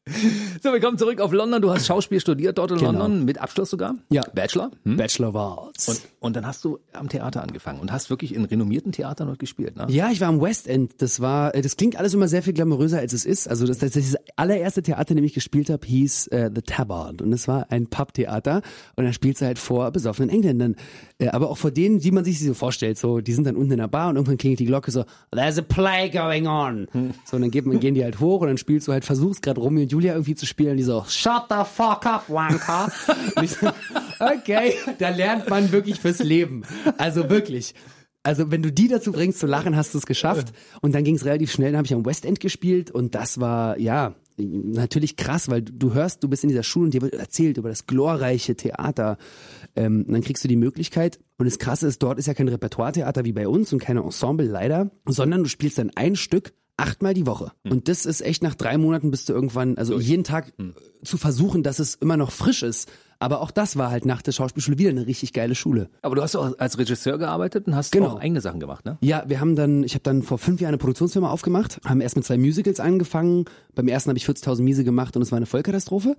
So, 0.63 0.73
wir 0.73 0.79
kommen 0.79 0.97
zurück 0.97 1.21
auf 1.21 1.31
London. 1.31 1.61
Du 1.61 1.71
hast 1.71 1.85
Schauspiel 1.85 2.19
studiert 2.19 2.57
dort 2.57 2.71
in 2.71 2.77
Genau. 2.77 2.91
London, 2.93 3.25
mit 3.25 3.39
Abschluss 3.39 3.69
sogar. 3.69 3.95
Ja. 4.09 4.23
Bachelor. 4.33 4.71
Hm? 4.85 4.97
Bachelor 4.97 5.29
of 5.29 5.35
Arts. 5.35 5.87
Und, 5.89 6.01
und 6.19 6.35
dann 6.35 6.47
hast 6.47 6.63
du 6.65 6.79
am 6.93 7.09
Theater 7.09 7.43
angefangen 7.43 7.79
und 7.79 7.91
hast 7.91 8.09
wirklich 8.09 8.33
in 8.33 8.45
renommierten 8.45 8.91
Theatern 8.91 9.27
dort 9.27 9.39
gespielt, 9.39 9.75
ne? 9.77 9.85
ja, 9.89 10.09
ich 10.11 10.19
war 10.21 10.29
am 10.29 10.41
West 10.41 10.67
End. 10.67 10.93
Das 11.01 11.19
war, 11.21 11.53
äh, 11.53 11.61
das 11.61 11.77
klingt 11.77 11.95
alles 11.97 12.13
immer 12.13 12.27
sehr 12.27 12.41
viel 12.43 12.53
glamouröser 12.53 12.97
als 12.99 13.13
es 13.13 13.25
ist. 13.25 13.47
Also 13.47 13.67
das, 13.67 13.77
das, 13.79 13.91
das 13.91 14.15
allererste 14.35 14.81
Theater, 14.81 15.11
in 15.11 15.17
dem 15.17 15.25
ich 15.25 15.33
gespielt 15.33 15.69
habe, 15.69 15.85
hieß 15.85 16.27
äh, 16.27 16.49
The 16.53 16.61
Tabard 16.61 17.21
und 17.21 17.31
es 17.33 17.47
war 17.47 17.67
ein 17.71 17.87
Pubtheater 17.87 18.61
und 18.95 19.05
da 19.05 19.13
spielst 19.13 19.41
du 19.41 19.45
halt 19.45 19.59
vor 19.59 19.91
besoffenen 19.91 20.29
Engländern, 20.29 20.75
äh, 21.19 21.29
aber 21.29 21.49
auch 21.49 21.57
vor 21.57 21.71
denen, 21.71 21.99
die 21.99 22.11
man 22.11 22.23
sich 22.23 22.39
so 22.39 22.53
vorstellt. 22.53 22.97
So, 22.97 23.21
die 23.21 23.33
sind 23.33 23.45
dann 23.47 23.55
unten 23.55 23.71
in 23.71 23.79
der 23.79 23.87
Bar 23.87 24.09
und 24.09 24.15
irgendwann 24.15 24.37
klingelt 24.37 24.59
die 24.59 24.65
Glocke 24.65 24.91
so, 24.91 25.03
There's 25.31 25.57
a 25.57 25.61
play 25.61 26.09
going 26.09 26.47
on. 26.47 26.87
So 27.25 27.35
und 27.35 27.41
dann 27.41 27.51
geht 27.51 27.65
man, 27.65 27.79
gehen 27.79 27.95
die 27.95 28.03
halt 28.03 28.19
hoch 28.19 28.41
und 28.41 28.47
dann 28.47 28.57
spielst 28.57 28.87
du 28.87 28.91
halt, 28.91 29.05
versuchst 29.05 29.41
gerade 29.41 29.59
Romeo 29.59 29.83
und 29.83 29.91
Julia 29.91 30.13
irgendwie 30.13 30.35
zu 30.35 30.45
spielen 30.45 30.71
und 30.71 30.77
die 30.77 30.83
so, 30.83 31.03
Shut 31.07 31.43
the 31.49 31.63
fuck 31.65 32.05
up, 32.05 32.29
Wanker. 32.29 32.91
so, 33.45 33.67
okay, 34.19 34.73
da 34.99 35.09
lernt 35.09 35.49
man 35.49 35.71
wirklich 35.71 35.99
fürs 35.99 36.19
Leben. 36.19 36.63
Also 36.97 37.29
wirklich. 37.29 37.73
Also 38.23 38.51
wenn 38.51 38.61
du 38.61 38.71
die 38.71 38.89
dazu 38.89 39.11
bringst 39.11 39.39
zu 39.39 39.47
lachen, 39.47 39.75
hast 39.75 39.93
du 39.93 39.99
es 39.99 40.05
geschafft. 40.05 40.51
Und 40.81 40.93
dann 40.93 41.03
ging 41.03 41.15
es 41.15 41.23
relativ 41.25 41.51
schnell, 41.51 41.71
dann 41.71 41.77
habe 41.77 41.85
ich 41.85 41.93
am 41.93 42.05
West 42.05 42.25
End 42.25 42.39
gespielt 42.39 42.91
und 42.91 43.15
das 43.15 43.39
war, 43.39 43.79
ja, 43.79 44.15
natürlich 44.37 45.15
krass, 45.15 45.49
weil 45.49 45.61
du, 45.61 45.93
hörst, 45.93 46.23
du 46.23 46.27
bist 46.27 46.43
in 46.43 46.49
dieser 46.49 46.63
Schule 46.63 46.85
und 46.85 46.93
dir 46.93 47.01
wird 47.01 47.15
erzählt 47.15 47.57
über 47.57 47.69
das 47.69 47.87
glorreiche 47.87 48.55
Theater. 48.55 49.17
Ähm, 49.75 50.05
dann 50.07 50.21
kriegst 50.21 50.43
du 50.43 50.47
die 50.47 50.55
Möglichkeit. 50.55 51.19
Und 51.37 51.45
das 51.45 51.59
Krasse 51.59 51.87
ist, 51.87 52.01
dort 52.03 52.19
ist 52.19 52.27
ja 52.27 52.33
kein 52.33 52.47
Repertoire-Theater 52.47 53.25
wie 53.25 53.33
bei 53.33 53.47
uns 53.47 53.73
und 53.73 53.79
keine 53.79 54.01
Ensemble 54.01 54.47
leider, 54.47 54.91
sondern 55.05 55.43
du 55.43 55.49
spielst 55.49 55.77
dann 55.77 55.91
ein 55.95 56.15
Stück 56.15 56.53
achtmal 56.77 57.15
die 57.15 57.25
Woche. 57.25 57.51
Und 57.63 57.87
das 57.87 58.05
ist 58.05 58.21
echt 58.21 58.43
nach 58.43 58.55
drei 58.55 58.77
Monaten 58.77 59.09
bist 59.11 59.29
du 59.29 59.33
irgendwann, 59.33 59.77
also 59.77 59.99
jeden 59.99 60.23
Tag 60.23 60.53
äh, 60.59 60.73
zu 61.03 61.17
versuchen, 61.17 61.63
dass 61.63 61.79
es 61.79 61.95
immer 61.95 62.17
noch 62.17 62.31
frisch 62.31 62.63
ist. 62.63 62.89
Aber 63.19 63.41
auch 63.41 63.51
das 63.51 63.77
war 63.77 63.89
halt 63.89 64.05
nach 64.05 64.21
der 64.21 64.31
Schauspielschule 64.31 64.77
wieder 64.77 64.89
eine 64.91 65.07
richtig 65.07 65.33
geile 65.33 65.55
Schule. 65.55 65.89
Aber 66.01 66.15
du 66.15 66.21
hast 66.21 66.35
auch 66.35 66.57
als 66.59 66.77
Regisseur 66.77 67.17
gearbeitet 67.17 67.67
und 67.67 67.75
hast 67.75 67.91
Genau. 67.91 68.09
auch 68.09 68.19
eigene 68.19 68.41
Sachen 68.41 68.59
gemacht, 68.59 68.85
ne? 68.85 68.97
Ja, 69.01 69.23
wir 69.27 69.39
haben 69.39 69.55
dann, 69.55 69.83
ich 69.83 69.93
habe 69.93 70.03
dann 70.03 70.21
vor 70.23 70.37
fünf 70.37 70.61
Jahren 70.61 70.69
eine 70.69 70.77
Produktionsfirma 70.77 71.29
aufgemacht, 71.29 71.79
haben 71.85 72.01
erst 72.01 72.15
mit 72.15 72.25
zwei 72.25 72.37
Musicals 72.37 72.79
angefangen. 72.79 73.45
Beim 73.73 73.87
ersten 73.87 74.09
habe 74.09 74.17
ich 74.17 74.25
40.000 74.25 74.61
Miese 74.61 74.83
gemacht 74.83 75.15
und 75.15 75.21
es 75.23 75.31
war 75.31 75.37
eine 75.37 75.45
Vollkatastrophe. 75.45 76.15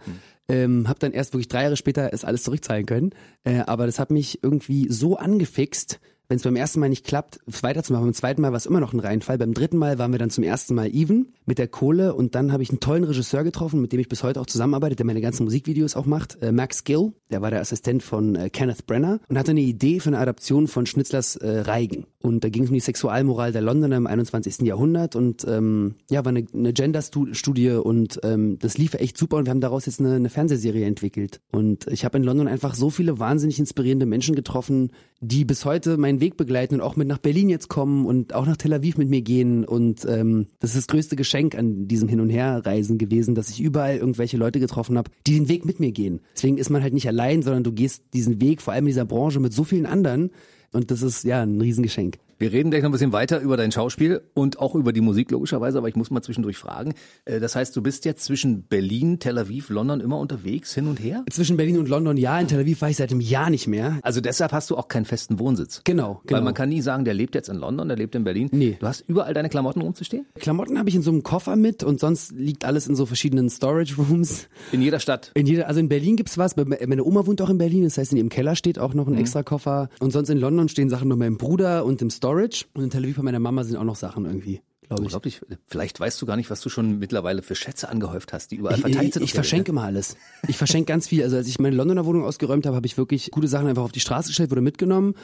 Ähm, 0.49 0.89
habe 0.89 0.99
dann 0.99 1.13
erst 1.13 1.35
wirklich 1.35 1.49
drei 1.49 1.63
Jahre 1.65 1.77
später 1.77 2.13
es 2.13 2.25
alles 2.25 2.43
zurückzahlen 2.43 2.87
können. 2.87 3.11
Äh, 3.45 3.61
aber 3.61 3.87
das 3.87 3.99
hat 3.99 4.11
mich 4.11 4.43
irgendwie 4.43 4.89
so 4.91 5.17
angefixt, 5.19 6.01
wenn 6.29 6.37
es 6.37 6.43
beim 6.43 6.57
ersten 6.57 6.81
Mal 6.81 6.91
nicht 6.91 7.07
klappt, 7.07 7.41
weiterzumachen. 7.47 8.07
Beim 8.07 8.15
zweiten 8.15 8.43
Mal 8.43 8.53
war 8.53 8.59
es 8.59 8.67
immer 8.67 8.81
noch 8.81 8.93
ein 8.93 9.01
Reinfall. 9.01 9.39
Beim 9.39 9.55
dritten 9.55 9.79
Mal 9.79 9.99
waren 9.99 10.13
wir 10.13 10.19
dann 10.19 10.31
zum 10.31 10.45
ersten 10.45 10.75
Mal 10.75 10.95
even 10.95 11.33
mit 11.47 11.59
der 11.59 11.69
Kohle 11.69 12.15
und 12.15 12.35
dann 12.35 12.53
habe 12.53 12.63
ich 12.63 12.69
einen 12.69 12.81
tollen 12.81 13.05
Regisseur 13.05 13.45
getroffen, 13.45 13.81
mit 13.81 13.93
dem 13.93 14.01
ich 14.01 14.09
bis 14.09 14.23
heute 14.23 14.41
auch 14.41 14.47
zusammenarbeite, 14.47 14.95
der 14.95 15.07
meine 15.07 15.23
ganzen 15.23 15.45
Musikvideos 15.45 15.97
auch 15.97 16.05
macht. 16.05 16.41
Äh, 16.43 16.53
Max 16.53 16.85
Gill, 16.85 17.13
der 17.31 17.41
war 17.41 17.51
der 17.51 17.61
Assistent 17.61 18.03
von 18.03 18.35
äh, 18.35 18.51
Kenneth 18.51 18.87
Brenner 18.87 19.21
und 19.29 19.39
hatte 19.39 19.53
eine 19.53 19.61
Idee 19.61 20.01
für 20.01 20.11
eine 20.11 20.19
Adaption 20.19 20.69
von 20.69 20.85
Schnitzlers 20.85 21.37
äh, 21.37 21.61
Reigen. 21.61 22.07
Und 22.21 22.43
da 22.43 22.49
ging 22.49 22.65
es 22.65 22.71
um 22.71 22.75
die 22.75 22.81
Sexualmoral 22.81 23.53
der 23.53 23.63
Londoner 23.63 23.97
im 23.97 24.09
21. 24.09 24.63
Jahrhundert 24.63 25.15
und 25.15 25.47
ähm, 25.49 25.95
ja, 26.11 26.25
war 26.25 26.31
eine, 26.31 26.45
eine 26.53 26.73
Gender-Studie 26.73 27.71
und 27.71 28.19
ähm, 28.25 28.59
das 28.59 28.77
lief 28.77 28.95
echt 28.95 29.17
super 29.17 29.37
und 29.37 29.47
wir 29.47 29.51
haben 29.51 29.61
daraus 29.61 29.87
jetzt 29.87 30.01
eine, 30.01 30.15
eine 30.15 30.29
Fernsehserie 30.29 30.85
entwickelt. 30.85 31.41
Und 31.53 31.87
ich 31.87 32.05
habe 32.05 32.19
in 32.19 32.25
London 32.25 32.49
einfach 32.49 32.75
so 32.75 32.91
viele 32.91 33.21
wahnsinnig 33.21 33.61
inspirierende 33.61 34.05
Menschen 34.05 34.35
getroffen, 34.35 34.91
die 35.21 35.45
bis 35.45 35.65
heute 35.65 35.97
meinen 35.97 36.21
Weg 36.21 36.37
begleiten 36.37 36.75
und 36.75 36.81
auch 36.81 36.97
mit 36.97 37.07
nach 37.07 37.19
Berlin 37.19 37.49
jetzt 37.49 37.69
kommen 37.69 38.05
und 38.05 38.35
auch 38.35 38.47
nach 38.47 38.57
Tel 38.57 38.73
Aviv 38.73 38.99
mit 38.99 39.09
mir 39.09 39.23
gehen. 39.23 39.65
Und 39.65 40.05
ähm, 40.05 40.49
das 40.59 40.71
ist 40.71 40.77
das 40.79 40.87
größte 40.89 41.15
Geschenk 41.15 41.55
an 41.57 41.87
diesem 41.87 42.09
Hin- 42.09 42.21
und 42.21 42.31
Herreisen 42.31 42.99
gewesen, 42.99 43.37
dass 43.37 43.49
ich 43.49 43.61
überall 43.61 43.97
irgendwelche 43.97 44.37
Leute 44.37 44.59
getroffen 44.59 44.99
habe, 44.99 45.11
die 45.27 45.35
den 45.35 45.49
Weg 45.49 45.65
mit 45.65 45.79
mir 45.79 45.93
gehen. 45.93 46.21
Deswegen 46.35 46.59
ist 46.59 46.71
man 46.71 46.83
halt 46.83 46.95
nicht 46.95 47.07
allein, 47.07 47.43
sondern 47.43 47.63
du 47.63 47.73
gehst 47.73 48.03
diesen 48.13 48.41
Weg, 48.41 48.61
vor 48.61 48.73
allem 48.73 48.85
in 48.85 48.89
dieser 48.89 49.05
Branche, 49.05 49.39
mit 49.39 49.53
so 49.53 49.63
vielen 49.63 49.87
anderen. 49.87 50.31
Und 50.73 50.91
das 50.91 51.03
ist 51.03 51.25
ja 51.25 51.43
ein 51.43 51.61
Riesengeschenk. 51.61 52.19
Wir 52.41 52.53
reden 52.53 52.71
gleich 52.71 52.83
noch 52.85 52.91
ein 52.91 52.93
bisschen 52.93 53.13
weiter 53.13 53.41
über 53.41 53.57
dein 53.57 53.73
Schauspiel 53.73 54.21
und 54.33 54.61
auch 54.61 54.77
über 54.77 54.93
die 54.93 55.01
Musik 55.01 55.33
logischerweise, 55.33 55.77
aber 55.79 55.89
ich 55.89 55.97
muss 55.97 56.11
mal 56.13 56.23
zwischendurch 56.23 56.57
fragen. 56.57 56.95
Äh, 57.25 57.41
Das 57.41 57.57
heißt, 57.57 57.75
du 57.75 57.83
bist 57.83 58.05
jetzt 58.05 58.23
zwischen 58.25 58.63
Berlin, 58.63 59.19
Tel 59.19 59.39
Aviv, 59.39 59.71
London 59.71 59.99
immer 60.01 60.19
unterwegs, 60.21 60.73
hin 60.73 60.87
und 60.87 61.01
her? 61.03 61.25
Zwischen 61.31 61.57
Berlin 61.57 61.79
und 61.79 61.89
London, 61.89 62.17
ja, 62.17 62.39
in 62.39 62.47
Tel 62.47 62.61
Aviv 62.61 62.81
war 62.81 62.91
ich 62.91 62.97
seit 62.97 63.11
einem 63.11 63.21
Jahr 63.21 63.51
nicht 63.51 63.67
mehr. 63.67 63.99
Also 64.03 64.21
deshalb 64.21 64.53
hast 64.53 64.71
du 64.71 64.77
auch 64.77 64.87
keinen 64.87 65.05
festen 65.05 65.41
Wohnsitz. 65.41 65.81
Genau, 65.83 66.21
genau. 66.27 66.39
Weil 66.39 66.45
man 66.45 66.55
kann 66.55 66.69
nie 66.69 66.81
sagen, 66.81 67.05
der 67.05 67.15
lebt 67.15 67.35
jetzt 67.35 67.49
in 67.49 67.57
London, 67.57 67.89
der 67.89 67.97
lebt 67.97 68.15
in 68.15 68.23
Berlin. 68.23 68.49
Nee. 68.53 68.77
Du 68.79 68.87
hast 68.87 69.01
überall 69.09 69.35
deine 69.35 69.49
Klamotten 69.49 69.81
rumzustehen? 69.83 70.25
Klamotten 70.37 70.79
habe 70.79 70.89
ich 70.89 70.95
in 70.95 71.03
so 71.03 71.11
einem 71.11 71.25
Koffer 71.25 71.57
mit 71.57 71.83
und 71.83 71.99
sonst 71.99 72.31
liegt 72.31 72.65
alles 72.65 72.87
in 72.87 72.95
so 72.95 73.05
verschiedenen 73.05 73.51
Storage 73.51 73.97
Rooms. 73.97 74.47
In 74.71 74.81
jeder 74.81 75.01
Stadt. 75.01 75.33
In 75.35 75.47
jeder, 75.47 75.67
also 75.67 75.81
in 75.81 75.89
Berlin 75.89 76.15
gibt's 76.15 76.39
was. 76.39 76.55
Meine 76.55 77.03
Oma 77.03 77.27
wohnt 77.27 77.43
auch 77.43 77.51
in 77.51 77.59
Berlin, 77.59 77.83
das 77.83 77.99
heißt 77.99 78.13
in 78.13 78.19
ihrem 78.19 78.29
Keller 78.29 78.55
steht 78.55 78.79
auch 78.79 78.95
noch 78.95 79.09
ein 79.09 79.19
extra 79.19 79.43
Koffer. 79.43 79.89
Und 79.99 80.13
sonst 80.13 80.29
in 80.31 80.39
London 80.39 80.69
stehen 80.69 80.89
Sachen 80.89 81.09
nur 81.09 81.17
meinem 81.19 81.37
Bruder 81.37 81.85
und 81.85 82.01
im 82.01 82.11
Storage. 82.11 82.28
Und 82.75 82.85
in 82.85 82.91
Tel 82.91 83.05
Aviv 83.05 83.17
bei 83.17 83.23
meiner 83.23 83.39
Mama 83.39 83.65
sind 83.65 83.77
auch 83.77 83.85
noch 83.85 83.97
Sachen 83.97 84.25
irgendwie, 84.25 84.61
glaube 84.83 85.03
ich. 85.03 85.07
Unglaublich. 85.07 85.41
Vielleicht 85.67 85.99
weißt 86.01 86.21
du 86.21 86.27
gar 86.27 86.37
nicht, 86.37 86.51
was 86.51 86.61
du 86.61 86.69
schon 86.69 86.99
mittlerweile 86.99 87.43
für 87.43 87.55
Schätze 87.55 87.89
angehäuft 87.89 88.33
hast, 88.33 88.51
die 88.51 88.57
überall 88.57 88.77
Ich, 88.77 88.83
verteilt 88.83 89.09
ich, 89.09 89.15
sind. 89.15 89.23
ich 89.25 89.33
der 89.33 89.43
verschenke 89.43 89.73
immer 89.73 89.85
alles. 89.85 90.17
Ich 90.47 90.57
verschenke 90.57 90.87
ganz 90.87 91.09
viel. 91.09 91.23
Also 91.23 91.37
als 91.37 91.47
ich 91.49 91.59
meine 91.59 91.77
Londoner 91.77 92.05
Wohnung 92.07 92.25
ausgeräumt 92.25 92.67
habe, 92.67 92.77
habe 92.77 92.87
ich 92.87 92.97
wirklich 92.99 93.31
gute 93.31 93.49
Sachen 93.49 93.67
einfach 93.67 93.83
auf 93.85 93.93
die 93.93 94.01
Straße 94.01 94.29
gestellt, 94.29 94.51
wurde 94.51 94.61
mitgenommen. 94.61 95.15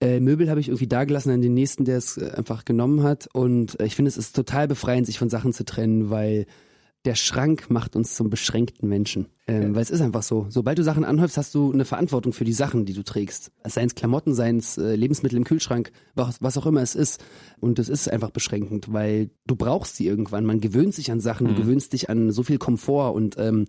Äh, 0.00 0.20
Möbel 0.20 0.50
habe 0.50 0.60
ich 0.60 0.68
irgendwie 0.68 0.88
da 0.88 1.04
gelassen 1.04 1.30
an 1.30 1.40
den 1.40 1.54
nächsten, 1.54 1.84
der 1.84 1.98
es 1.98 2.16
äh, 2.16 2.32
einfach 2.36 2.64
genommen 2.64 3.02
hat. 3.02 3.28
Und 3.32 3.78
äh, 3.78 3.86
ich 3.86 3.94
finde, 3.94 4.08
es 4.08 4.16
ist 4.16 4.34
total 4.34 4.66
befreiend, 4.66 5.06
sich 5.06 5.18
von 5.18 5.30
Sachen 5.30 5.52
zu 5.52 5.64
trennen, 5.64 6.10
weil 6.10 6.46
der 7.04 7.14
Schrank 7.14 7.70
macht 7.70 7.96
uns 7.96 8.14
zum 8.14 8.30
beschränkten 8.30 8.88
Menschen. 8.88 9.26
Ähm, 9.46 9.74
Weil 9.74 9.82
es 9.82 9.90
ist 9.90 10.00
einfach 10.00 10.22
so. 10.22 10.46
Sobald 10.48 10.78
du 10.78 10.82
Sachen 10.82 11.04
anhäufst, 11.04 11.36
hast 11.36 11.54
du 11.54 11.70
eine 11.70 11.84
Verantwortung 11.84 12.32
für 12.32 12.44
die 12.44 12.52
Sachen, 12.52 12.86
die 12.86 12.94
du 12.94 13.02
trägst. 13.02 13.52
Seien 13.64 13.88
es 13.88 13.94
Klamotten, 13.94 14.32
seien 14.34 14.56
es 14.56 14.78
äh, 14.78 14.94
Lebensmittel 14.94 15.36
im 15.36 15.44
Kühlschrank, 15.44 15.92
was, 16.14 16.40
was 16.40 16.56
auch 16.56 16.66
immer 16.66 16.80
es 16.80 16.94
ist. 16.94 17.22
Und 17.60 17.78
es 17.78 17.90
ist 17.90 18.08
einfach 18.08 18.30
beschränkend, 18.30 18.92
weil 18.92 19.30
du 19.46 19.54
brauchst 19.54 19.96
sie 19.96 20.06
irgendwann. 20.06 20.46
Man 20.46 20.60
gewöhnt 20.60 20.94
sich 20.94 21.10
an 21.10 21.20
Sachen, 21.20 21.48
du 21.48 21.54
gewöhnst 21.54 21.92
dich 21.92 22.08
an 22.08 22.30
so 22.30 22.42
viel 22.42 22.58
Komfort 22.58 23.12
und 23.14 23.36
ähm, 23.38 23.66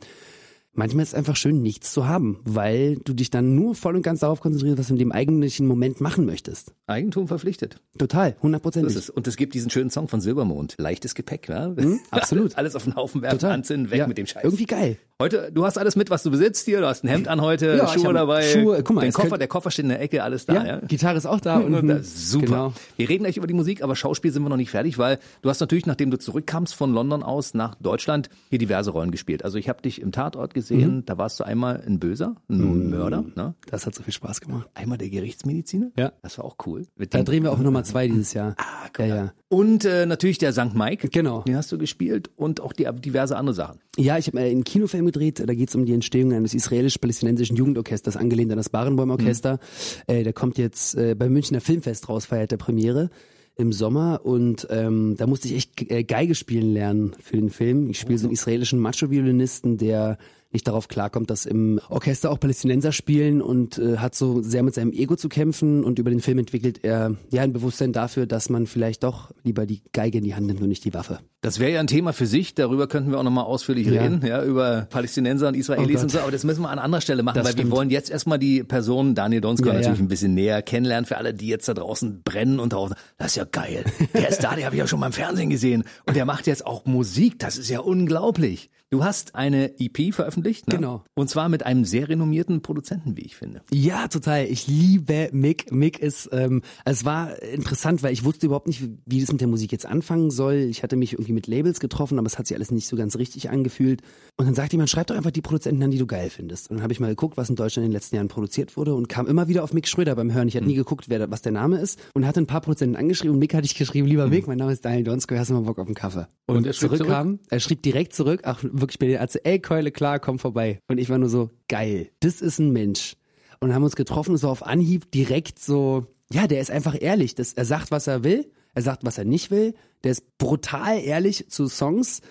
Manchmal 0.76 1.04
ist 1.04 1.10
es 1.10 1.16
einfach 1.16 1.36
schön, 1.38 1.62
nichts 1.62 1.92
zu 1.94 2.08
haben, 2.08 2.40
weil 2.44 2.98
du 2.98 3.14
dich 3.14 3.30
dann 3.30 3.56
nur 3.56 3.76
voll 3.76 3.96
und 3.96 4.02
ganz 4.02 4.20
darauf 4.20 4.42
konzentrierst, 4.42 4.78
was 4.78 4.88
du 4.88 4.94
in 4.94 5.00
dem 5.00 5.12
eigentlichen 5.12 5.68
Moment 5.68 6.02
machen 6.02 6.26
möchtest. 6.26 6.74
Eigentum 6.88 7.28
verpflichtet. 7.28 7.82
Total, 7.98 8.36
hundertprozentig. 8.42 9.16
und 9.16 9.26
es 9.28 9.38
gibt 9.38 9.54
diesen 9.54 9.70
schönen 9.70 9.90
Song 9.90 10.08
von 10.10 10.20
Silbermond. 10.20 10.76
Leichtes 10.78 11.16
Gepäck, 11.16 11.48
ja? 11.48 11.74
absolut. 12.12 12.58
Alles 12.58 12.76
auf 12.76 12.84
den 12.84 12.96
Haufen 12.96 13.22
werfen, 13.22 13.40
Total. 13.40 13.54
anzünden, 13.54 13.90
weg 13.90 14.00
Ja, 14.00 14.08
mit 14.08 14.18
dem 14.18 14.28
Scheiß. 14.28 14.44
Irgendwie 14.44 14.66
geil. 14.66 14.98
Heute, 15.22 15.50
du 15.50 15.64
hast 15.64 15.78
alles 15.78 15.96
mit, 15.96 16.10
was 16.10 16.24
du 16.24 16.32
besitzt 16.32 16.66
hier. 16.66 16.82
Du 16.82 16.88
hast 16.88 17.06
ein 17.06 17.08
Hemd 17.08 17.30
an 17.30 17.40
heute, 17.40 17.78
Ja, 17.78 17.88
Schuhe 17.88 18.12
dabei. 18.14 18.42
Schuhe, 18.42 18.84
guck 18.84 18.98
mal, 18.98 19.02
den 19.02 19.14
Koffer, 19.14 19.38
der 19.38 19.48
Koffer 19.48 19.72
steht 19.72 19.84
in 19.84 19.90
der 19.90 20.02
Ecke, 20.02 20.22
alles 20.24 20.46
da, 20.46 20.66
ja. 20.66 20.80
Gitarre 20.82 21.16
ist 21.16 21.26
auch 21.26 21.40
da 21.40 21.60
und 21.60 21.74
Und 21.86 21.88
das, 21.88 22.30
super. 22.30 22.46
Genau. 22.46 22.74
Wir 22.98 23.08
reden 23.08 23.24
gleich 23.24 23.38
über 23.38 23.48
die 23.48 23.54
Musik, 23.54 23.82
aber 23.82 23.96
Schauspiel 23.96 24.34
sind 24.34 24.44
wir 24.44 24.50
noch 24.50 24.58
nicht 24.58 24.72
fertig, 24.72 24.98
weil 24.98 25.20
du 25.42 25.50
hast 25.50 25.62
natürlich, 25.62 25.86
nachdem 25.86 26.12
du 26.12 26.20
zurückkamst 26.20 26.76
von 26.76 26.94
London 26.94 27.24
aus 27.24 27.54
nach 27.54 27.76
Deutschland, 27.76 28.28
hier 28.50 28.60
diverse 28.60 28.92
Rollen 28.92 29.10
gespielt. 29.12 29.46
Also 29.46 29.58
ich 29.58 29.70
habe 29.70 29.82
dich 29.82 30.02
im 30.02 30.12
Tatort 30.12 30.54
gesehen, 30.54 30.96
Mhm. 30.98 31.06
da 31.06 31.18
warst 31.18 31.40
du 31.40 31.46
einmal 31.46 31.82
ein 31.88 31.98
Böser, 32.00 32.36
ein 32.50 32.90
Mörder, 32.90 33.24
ne? 33.36 33.54
Das 33.68 33.86
hat 33.86 33.96
so 33.96 34.04
viel 34.04 34.12
Spaß 34.14 34.42
gemacht. 34.42 34.68
einmal 34.74 34.98
der 34.98 35.08
Gerichtsmediziner. 35.10 35.92
Ja. 35.98 36.12
Das 36.24 36.38
war 36.40 36.44
auch 36.44 36.58
cool. 36.66 36.88
Mit 36.98 37.14
Da 37.14 37.24
drehen 37.24 37.44
wir 37.44 37.54
auch 37.54 37.60
Nummer 37.60 37.86
zwei 37.86 38.10
dieses 38.10 38.34
Jahr. 38.34 38.56
Ah, 38.58 38.90
ja, 39.00 39.06
ja. 39.06 39.34
Und 39.48 39.86
äh, 39.86 40.06
natürlich 40.06 40.40
der 40.40 40.52
St. 40.52 40.74
Mike. 40.74 41.08
Genau. 41.08 41.44
Den 41.44 41.56
hast 41.56 41.72
du 41.72 41.78
gespielt 41.78 42.30
und 42.36 42.60
auch 42.60 42.74
die, 42.74 42.86
diverse 43.00 43.38
andere 43.38 43.54
Sachen. 43.54 43.80
Ja, 43.98 44.18
ich 44.18 44.28
habe 44.28 44.40
äh, 44.42 44.52
einen 44.52 44.66
Kinofilm 44.66 45.05
gedreht, 45.06 45.44
da 45.46 45.54
geht 45.54 45.70
es 45.70 45.76
um 45.76 45.86
die 45.86 45.94
Entstehung 45.94 46.34
eines 46.34 46.54
israelisch-palästinensischen 46.54 47.56
Jugendorchesters, 47.56 48.18
angelehnt 48.18 48.52
an 48.52 48.58
das 48.58 48.70
Barenboim-Orchester. 48.70 49.60
Äh, 50.08 50.24
der 50.24 50.34
kommt 50.34 50.58
jetzt 50.58 50.96
äh, 50.96 51.16
beim 51.16 51.34
Münchner 51.34 51.62
Filmfest 51.62 52.10
raus, 52.10 52.26
feiert 52.26 52.52
der 52.52 52.58
Premiere 52.58 53.10
im 53.58 53.72
Sommer 53.72 54.22
und 54.24 54.68
ähm, 54.70 55.16
da 55.18 55.28
musste 55.28 55.48
ich 55.48 55.56
echt 55.56 55.90
äh, 55.90 56.04
Geige 56.04 56.36
spielen 56.36 56.74
lernen 56.74 57.16
für 57.20 57.38
den 57.38 57.50
Film. 57.50 57.90
Ich 57.90 58.00
spiele 58.00 58.18
so 58.18 58.26
einen 58.26 58.34
israelischen 58.34 58.80
Macho-Violinisten, 58.80 59.78
der 59.78 60.18
nicht 60.56 60.68
darauf 60.68 60.88
klarkommt, 60.88 61.30
dass 61.30 61.46
im 61.46 61.80
Orchester 61.90 62.32
auch 62.32 62.40
Palästinenser 62.40 62.92
spielen 62.92 63.42
und 63.42 63.78
äh, 63.78 63.98
hat 63.98 64.16
so 64.16 64.42
sehr 64.42 64.64
mit 64.64 64.74
seinem 64.74 64.92
Ego 64.94 65.16
zu 65.16 65.30
kämpfen 65.30 65.84
und 65.84 66.00
über 66.00 66.10
den 66.10 66.22
Film 66.22 66.40
entwickelt 66.40 66.80
er 66.84 67.16
ja 67.32 67.42
ein 67.44 67.54
Bewusstsein 67.54 67.94
dafür, 67.94 68.26
dass 68.26 68.50
man 68.50 68.66
vielleicht 68.66 69.04
doch 69.04 69.32
lieber 69.44 69.66
die 69.66 69.82
Geige 69.94 70.18
in 70.20 70.24
die 70.24 70.34
Hand 70.34 70.48
nimmt 70.48 70.62
und 70.62 70.70
nicht 70.70 70.84
die 70.86 70.94
Waffe. 70.94 71.20
Das 71.42 71.60
wäre 71.60 71.72
ja 71.74 71.80
ein 71.80 71.86
Thema 71.88 72.12
für 72.14 72.26
sich, 72.26 72.56
darüber 72.56 72.88
könnten 72.88 73.12
wir 73.12 73.20
auch 73.20 73.24
nochmal 73.24 73.44
ausführlich 73.44 73.86
Ja. 73.88 74.02
reden, 74.02 74.26
ja, 74.26 74.44
über 74.44 74.88
Palästinenser 74.90 75.50
und 75.50 75.56
Israelis 75.56 76.00
Oh 76.00 76.04
und 76.04 76.10
so, 76.12 76.20
aber 76.20 76.32
das 76.32 76.44
müssen 76.44 76.62
wir 76.64 76.70
an 76.70 76.80
anderer 76.80 77.02
Stelle 77.02 77.22
machen, 77.22 77.36
Das 77.36 77.46
weil 77.46 77.52
stimmt. 77.54 77.70
wir 77.70 77.78
wollen 77.78 77.90
jetzt 77.92 78.10
erstmal 78.10 78.40
die 78.40 78.64
Person 78.64 79.14
Daniel 79.14 79.42
Donskoy 79.42 79.68
Ja, 79.68 79.74
ja. 79.74 79.80
natürlich 79.82 80.00
ein 80.00 80.08
bisschen 80.08 80.34
näher 80.34 80.62
kennenlernen, 80.64 81.06
für 81.06 81.18
alle, 81.18 81.34
die 81.36 81.48
jetzt 81.48 81.68
da 81.68 81.74
draußen 81.76 82.24
brennen 82.24 82.60
und 82.60 82.74
draußen, 82.74 82.96
das 83.18 83.28
ist 83.28 83.36
ja 83.36 83.44
geil, 83.46 83.84
der 84.14 84.30
ist 84.30 84.44
da, 84.44 84.56
den 84.56 84.66
habe 84.66 84.76
ich 84.76 84.80
ja 84.80 84.88
schon 84.88 85.00
mal 85.02 85.08
im 85.08 85.14
Fernsehen 85.14 85.50
gesehen 85.52 85.84
und 86.08 86.16
der 86.16 86.26
macht 86.26 86.48
jetzt 86.48 86.66
auch 86.66 86.86
Musik, 86.86 87.38
das 87.40 87.58
ist 87.58 87.70
ja 87.70 87.80
unglaublich. 87.82 88.70
Du 88.96 89.04
hast 89.04 89.36
eine 89.36 89.78
EP 89.78 90.14
veröffentlicht, 90.14 90.70
ne? 90.70 90.76
Genau. 90.76 91.04
Und 91.16 91.30
zwar 91.30 91.50
mit 91.50 91.66
einem 91.66 91.84
sehr 91.84 92.08
renommierten 92.08 92.62
Produzenten, 92.62 93.18
wie 93.18 93.24
ich 93.24 93.36
finde. 93.36 93.62
Ja, 93.74 94.08
total. 94.08 94.46
Ich 94.46 94.68
liebe 94.68 95.28
Mick. 95.34 95.70
Mick 95.70 96.00
ist, 96.00 96.30
ähm, 96.32 96.62
also 96.86 97.00
es 97.00 97.04
war 97.04 97.44
interessant, 97.44 98.04
weil 98.04 98.14
ich 98.14 98.24
wusste 98.24 98.46
überhaupt 98.46 98.68
nicht, 98.68 98.88
wie 99.06 99.20
das 99.20 99.30
mit 99.34 99.42
der 99.42 99.50
Musik 99.50 99.74
jetzt 99.74 99.86
anfangen 99.86 100.32
soll. 100.32 100.54
Ich 100.54 100.82
hatte 100.82 100.96
mich 100.96 101.12
irgendwie 101.12 101.34
mit 101.34 101.46
Labels 101.48 101.82
getroffen, 101.82 102.18
aber 102.20 102.28
es 102.28 102.40
hat 102.40 102.48
sich 102.48 102.56
alles 102.56 102.72
nicht 102.72 102.88
so 102.88 102.96
ganz 102.96 103.18
richtig 103.18 103.50
angefühlt. 103.50 104.02
Und 104.38 104.46
dann 104.46 104.56
sagte 104.56 104.78
jemand, 104.78 104.90
schreib 104.90 105.08
doch 105.08 105.16
einfach 105.18 105.32
die 105.32 105.42
Produzenten 105.42 105.84
an, 105.84 105.92
die 105.92 105.98
du 105.98 106.08
geil 106.08 106.30
findest. 106.30 106.70
Und 106.70 106.78
dann 106.78 106.84
habe 106.84 106.94
ich 106.94 107.02
mal 107.02 107.10
geguckt, 107.10 107.36
was 107.36 107.50
in 107.50 107.58
Deutschland 107.58 107.84
in 107.84 107.92
den 107.92 107.96
letzten 107.96 108.16
Jahren 108.16 108.30
produziert 108.30 108.78
wurde 108.78 108.96
und 108.96 109.10
kam 109.10 109.28
immer 109.28 109.50
wieder 109.50 109.66
auf 109.66 109.74
Mick 109.74 109.90
Schröder 109.90 110.16
beim 110.16 110.34
Hören. 110.34 110.48
Ich 110.48 110.56
hatte 110.56 110.68
nie 110.68 110.76
geguckt, 110.76 111.10
wer, 111.10 111.30
was 111.30 111.42
der 111.42 111.52
Name 111.52 111.80
ist 111.80 112.00
und 112.14 112.26
hatte 112.26 112.40
ein 112.40 112.48
paar 112.48 112.62
Produzenten 112.62 112.96
angeschrieben 112.96 113.34
und 113.34 113.40
Mick 113.40 113.54
hatte 113.54 113.66
ich 113.66 113.76
geschrieben, 113.76 114.08
lieber 114.08 114.28
Mick, 114.28 114.48
mein 114.48 114.58
Name 114.58 114.72
ist 114.72 114.86
Daniel 114.86 115.04
Donskoy, 115.04 115.38
hast 115.38 115.50
du 115.50 115.54
mal 115.54 115.64
Bock 115.64 115.80
auf 115.80 115.86
einen 115.86 115.96
Kaffee? 115.96 116.28
Und 116.46 116.66
er 116.66 116.72
schrieb 116.72 116.92
zurückkam, 116.92 117.40
er 117.50 117.60
schrieb 117.60 117.82
direkt 117.82 118.14
zurück, 118.14 118.42
ach 118.44 118.64
wirklich 118.64 118.85
bei 119.00 119.08
den 119.08 119.18
Ärzte, 119.18 119.44
ey 119.46 119.60
Keule, 119.60 119.92
klar, 119.92 120.20
komm 120.20 120.40
vorbei. 120.40 120.80
Und 120.88 120.98
ich 120.98 121.10
war 121.10 121.18
nur 121.18 121.30
so, 121.30 121.50
geil, 121.68 122.10
das 122.20 122.42
ist 122.42 122.60
ein 122.60 122.72
Mensch. 122.72 123.16
Und 123.60 123.74
haben 123.74 123.84
uns 123.84 123.96
getroffen, 123.96 124.36
es 124.36 124.44
war 124.44 124.52
auf 124.52 124.66
Anhieb 124.66 125.12
direkt 125.12 125.60
so, 125.60 126.06
ja, 126.32 126.48
der 126.48 126.62
ist 126.62 126.72
einfach 126.72 126.96
ehrlich. 127.00 127.36
Das, 127.36 127.54
er 127.54 127.66
sagt, 127.66 127.92
was 127.92 128.08
er 128.08 128.24
will, 128.24 128.52
er 128.74 128.82
sagt, 128.82 129.06
was 129.06 129.18
er 129.18 129.26
nicht 129.26 129.52
will. 129.52 129.74
Der 130.04 130.12
ist 130.12 130.38
brutal 130.38 131.00
ehrlich 131.00 131.50
zu 131.50 131.68
Songs 131.68 132.22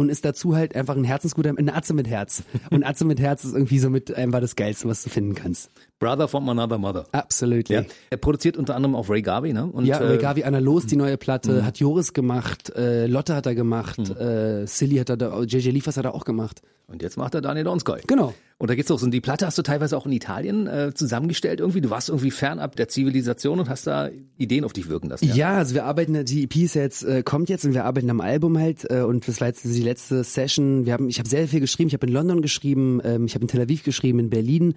und 0.00 0.08
ist 0.08 0.24
dazu 0.24 0.56
halt 0.56 0.74
einfach 0.74 0.96
ein 0.96 1.04
herzensguter, 1.04 1.52
ein 1.56 1.68
Atze 1.68 1.94
mit 1.94 2.08
Herz. 2.08 2.42
Und 2.70 2.84
Atze 2.84 3.04
mit 3.04 3.20
Herz 3.20 3.44
ist 3.44 3.52
irgendwie 3.54 3.78
so 3.78 3.90
mit 3.90 4.14
einfach 4.14 4.40
das 4.40 4.56
Geilste, 4.56 4.88
was 4.88 5.02
du 5.02 5.10
finden 5.10 5.34
kannst. 5.34 5.70
Brother 5.98 6.26
from 6.26 6.48
another 6.48 6.78
mother. 6.78 7.06
Absolutely. 7.12 7.76
Ja. 7.76 7.82
Er 8.08 8.16
produziert 8.16 8.56
unter 8.56 8.74
anderem 8.74 8.94
auch 8.94 9.08
Ray 9.10 9.20
Garvey, 9.22 9.52
ne? 9.52 9.66
Und, 9.66 9.84
Ja, 9.84 9.98
äh, 9.98 10.06
Regavi 10.06 10.44
Anna 10.44 10.58
Los, 10.58 10.86
die 10.86 10.96
neue 10.96 11.18
Platte, 11.18 11.64
hat 11.64 11.78
Joris 11.78 12.14
gemacht, 12.14 12.70
äh, 12.74 13.06
Lotte 13.06 13.34
hat 13.34 13.44
er 13.46 13.54
gemacht, 13.54 13.98
äh, 13.98 14.66
Silly 14.66 14.96
hat 14.96 15.10
er 15.10 15.16
da, 15.18 15.42
JJ 15.42 15.70
Liefers 15.70 15.98
hat 15.98 16.06
er 16.06 16.14
auch 16.14 16.24
gemacht. 16.24 16.62
Und 16.86 17.02
jetzt 17.02 17.16
macht 17.16 17.34
er 17.34 17.42
Daniel 17.42 17.64
Donskoy. 17.64 18.00
Genau. 18.06 18.34
Und 18.60 18.68
da 18.68 18.74
geht's 18.74 18.88
so, 18.88 18.94
und 18.94 19.10
die 19.10 19.22
Platte 19.22 19.46
hast 19.46 19.56
du 19.56 19.62
teilweise 19.62 19.96
auch 19.96 20.04
in 20.04 20.12
Italien 20.12 20.66
äh, 20.66 20.92
zusammengestellt 20.94 21.60
irgendwie. 21.60 21.80
Du 21.80 21.88
warst 21.88 22.10
irgendwie 22.10 22.30
fernab 22.30 22.76
der 22.76 22.88
Zivilisation 22.88 23.58
und 23.58 23.70
hast 23.70 23.86
da 23.86 24.10
Ideen 24.36 24.64
auf 24.64 24.74
dich 24.74 24.86
wirken 24.90 25.08
lassen. 25.08 25.32
Ja, 25.34 25.56
also 25.56 25.74
wir 25.74 25.86
arbeiten, 25.86 26.26
die 26.26 26.42
EP 26.42 26.56
ist 26.56 26.74
jetzt, 26.74 27.02
äh, 27.02 27.22
kommt 27.22 27.48
jetzt 27.48 27.64
und 27.64 27.72
wir 27.72 27.86
arbeiten 27.86 28.10
am 28.10 28.20
Album 28.20 28.58
halt 28.58 28.84
äh, 28.90 29.00
und 29.00 29.26
das 29.26 29.40
war 29.40 29.48
jetzt 29.48 29.64
die 29.64 29.80
letzte 29.80 30.22
Session. 30.24 30.84
Wir 30.84 30.92
haben, 30.92 31.08
ich 31.08 31.18
habe 31.18 31.26
sehr 31.26 31.48
viel 31.48 31.60
geschrieben, 31.60 31.88
ich 31.88 31.94
habe 31.94 32.06
in 32.06 32.12
London 32.12 32.42
geschrieben, 32.42 33.00
ähm, 33.02 33.24
ich 33.24 33.34
habe 33.34 33.44
in 33.44 33.48
Tel 33.48 33.62
Aviv 33.62 33.82
geschrieben, 33.82 34.18
in 34.18 34.28
Berlin 34.28 34.74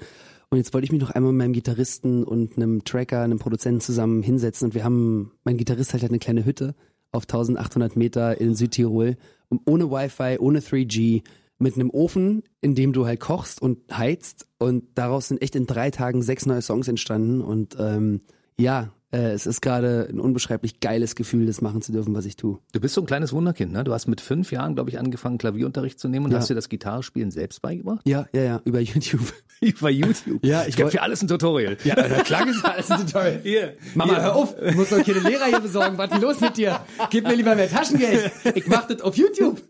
und 0.50 0.60
jetzt 0.60 0.74
wollte 0.74 0.86
ich 0.86 0.94
mich 0.94 1.02
noch 1.02 1.12
einmal 1.12 1.34
mit 1.34 1.40
meinem 1.40 1.54
Gitarristen 1.54 2.24
und 2.24 2.56
einem 2.56 2.86
Tracker, 2.86 3.20
einem 3.20 3.38
Produzenten 3.38 3.82
zusammen 3.82 4.24
hinsetzen 4.24 4.68
und 4.68 4.76
wir 4.76 4.86
haben, 4.86 5.34
mein 5.44 5.58
Gitarrist 5.58 5.92
halt, 5.92 6.04
hat 6.04 6.10
eine 6.10 6.20
kleine 6.20 6.46
Hütte 6.46 6.74
auf 7.12 7.24
1800 7.24 7.98
Meter 7.98 8.40
in 8.40 8.56
Südtirol, 8.56 9.18
ohne 9.66 9.92
Wi-Fi, 9.92 10.38
ohne 10.40 10.60
3G, 10.60 11.24
mit 11.64 11.76
einem 11.76 11.90
Ofen, 11.90 12.44
in 12.62 12.76
dem 12.76 12.94
du 12.94 13.06
halt 13.08 13.20
kochst 13.20 13.62
und 13.62 13.80
heizt. 13.96 14.48
Und 14.60 14.84
daraus 14.96 15.30
sind 15.30 15.42
echt 15.42 15.56
in 15.56 15.66
drei 15.66 15.90
Tagen 15.90 16.22
sechs 16.22 16.46
neue 16.46 16.62
Songs 16.62 16.88
entstanden. 16.88 17.42
Und 17.42 17.76
ähm, 17.80 18.22
ja, 18.60 18.94
Äh, 19.14 19.32
es 19.32 19.46
ist 19.46 19.62
gerade 19.62 20.08
ein 20.10 20.20
unbeschreiblich 20.20 20.80
geiles 20.80 21.16
Gefühl, 21.16 21.46
das 21.46 21.62
machen 21.62 21.82
zu 21.82 21.92
dürfen, 21.92 22.16
was 22.16 22.26
ich 22.26 22.36
tue. 22.36 22.58
Du 22.72 22.80
bist 22.80 22.96
so 22.96 23.02
ein 23.02 23.06
kleines 23.08 23.32
Wunderkind, 23.32 23.72
ne? 23.72 23.84
Du 23.84 23.94
hast 23.94 24.08
mit 24.08 24.22
fünf 24.22 24.52
Jahren, 24.52 24.74
glaube 24.76 24.90
ich, 24.90 24.98
angefangen, 25.00 25.38
Klavierunterricht 25.38 26.00
zu 26.00 26.08
nehmen 26.08 26.26
und 26.26 26.32
Ja. 26.32 26.40
hast 26.40 26.50
dir 26.50 26.56
das 26.56 26.68
Gitarrespielen 26.70 27.30
selbst 27.32 27.62
beigebracht? 27.62 28.02
Ja, 28.06 28.26
ja, 28.34 28.42
ja, 28.44 28.62
über 28.66 28.80
YouTube. 28.80 29.22
Über 29.62 29.90
YouTube. 29.90 30.44
Ja, 30.46 30.66
ich 30.68 30.78
ich 30.78 30.86
für 30.88 31.02
alles 31.02 31.22
ein 31.22 31.30
Tutorial. 31.30 31.78
Ja, 31.86 31.96
klar 32.26 32.46
ist 32.50 32.66
alles 32.66 32.92
ein 32.92 33.06
Tutorial. 33.06 33.40
Hier. 33.44 33.74
Mama, 33.96 34.14
Hier. 34.16 34.24
hör 34.24 34.36
auf, 34.36 34.56
du 34.58 34.74
musst 34.74 34.92
doch 34.92 35.02
keine 35.02 35.20
Lehrer 35.20 35.46
hier 35.46 35.62
besorgen. 35.62 35.98
Was 35.98 36.12
ist 36.12 36.22
los 36.22 36.42
mit 36.42 36.58
dir? 36.58 36.82
Gib 37.10 37.26
mir 37.26 37.36
lieber 37.36 37.56
mehr 37.56 37.70
Taschengeld. 37.70 38.30
Ich 38.56 38.68
mach 38.68 38.88
das 38.88 39.00
auf 39.02 39.16
YouTube. 39.16 39.62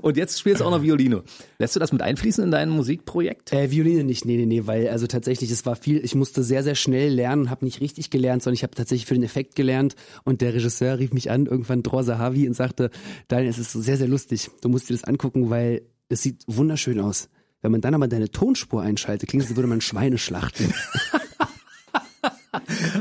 Und 0.00 0.16
jetzt 0.16 0.38
spielst 0.40 0.62
du 0.62 0.64
auch 0.64 0.70
noch 0.70 0.80
Violino. 0.82 1.24
Lässt 1.58 1.76
du 1.76 1.80
das 1.80 1.92
mit 1.92 2.00
einfließen 2.00 2.42
in 2.42 2.50
dein 2.50 2.70
Musikprojekt? 2.70 3.52
Äh, 3.52 3.70
Violine 3.70 4.02
nicht, 4.04 4.24
nee, 4.24 4.38
nee, 4.38 4.46
nee, 4.46 4.66
weil 4.66 4.88
also 4.88 5.06
tatsächlich, 5.06 5.50
es 5.50 5.66
war 5.66 5.76
viel, 5.76 6.02
ich 6.02 6.14
musste 6.14 6.42
sehr, 6.42 6.62
sehr 6.62 6.74
schnell 6.74 7.12
lernen, 7.12 7.50
habe 7.50 7.66
nicht 7.66 7.82
richtig 7.82 8.08
gelernt, 8.08 8.42
sondern 8.42 8.54
ich 8.54 8.62
habe 8.62 8.67
tatsächlich 8.74 9.06
für 9.06 9.14
den 9.14 9.22
Effekt 9.22 9.54
gelernt 9.54 9.94
und 10.24 10.40
der 10.40 10.54
Regisseur 10.54 10.98
rief 10.98 11.12
mich 11.12 11.30
an, 11.30 11.46
irgendwann 11.46 11.82
Dror 11.82 12.04
Sahavi 12.04 12.46
und 12.46 12.54
sagte, 12.54 12.90
Daniel, 13.28 13.50
es 13.50 13.58
ist 13.58 13.72
sehr, 13.72 13.96
sehr 13.96 14.08
lustig, 14.08 14.50
du 14.60 14.68
musst 14.68 14.88
dir 14.88 14.94
das 14.94 15.04
angucken, 15.04 15.50
weil 15.50 15.82
es 16.08 16.22
sieht 16.22 16.42
wunderschön 16.46 17.00
aus. 17.00 17.28
Wenn 17.60 17.72
man 17.72 17.80
dann 17.80 17.94
aber 17.94 18.06
deine 18.06 18.30
Tonspur 18.30 18.82
einschaltet, 18.82 19.28
klingt 19.28 19.42
es, 19.42 19.50
als 19.50 19.56
würde 19.56 19.68
man 19.68 19.80
Schweine 19.80 20.18
schlachten. 20.18 20.72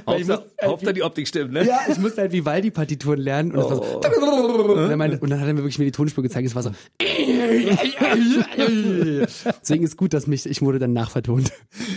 Hauptsache, 0.08 0.46
Hauptsache 0.64 0.94
die 0.94 1.04
Optik 1.04 1.28
stimmt, 1.28 1.54
ne? 1.54 1.66
Ja, 1.66 1.80
ich 1.90 1.98
musste 1.98 2.22
halt 2.22 2.32
Vivaldi-Partituren 2.32 3.20
lernen 3.20 3.52
und, 3.52 3.58
war 3.58 3.76
so 3.76 3.82
und 5.22 5.30
dann 5.30 5.40
hat 5.40 5.48
er 5.48 5.54
mir 5.54 5.62
wirklich 5.62 5.80
mir 5.80 5.86
die 5.86 5.92
Tonspur 5.92 6.24
gezeigt, 6.24 6.48
es 6.48 6.56
war 6.56 6.64
so 6.64 6.72
Deswegen 9.62 9.84
ist 9.84 9.98
gut, 9.98 10.14
dass 10.14 10.28
mich, 10.28 10.46
ich 10.46 10.62
wurde 10.62 10.80
dann 10.80 10.94
nachvertont. 10.94 11.52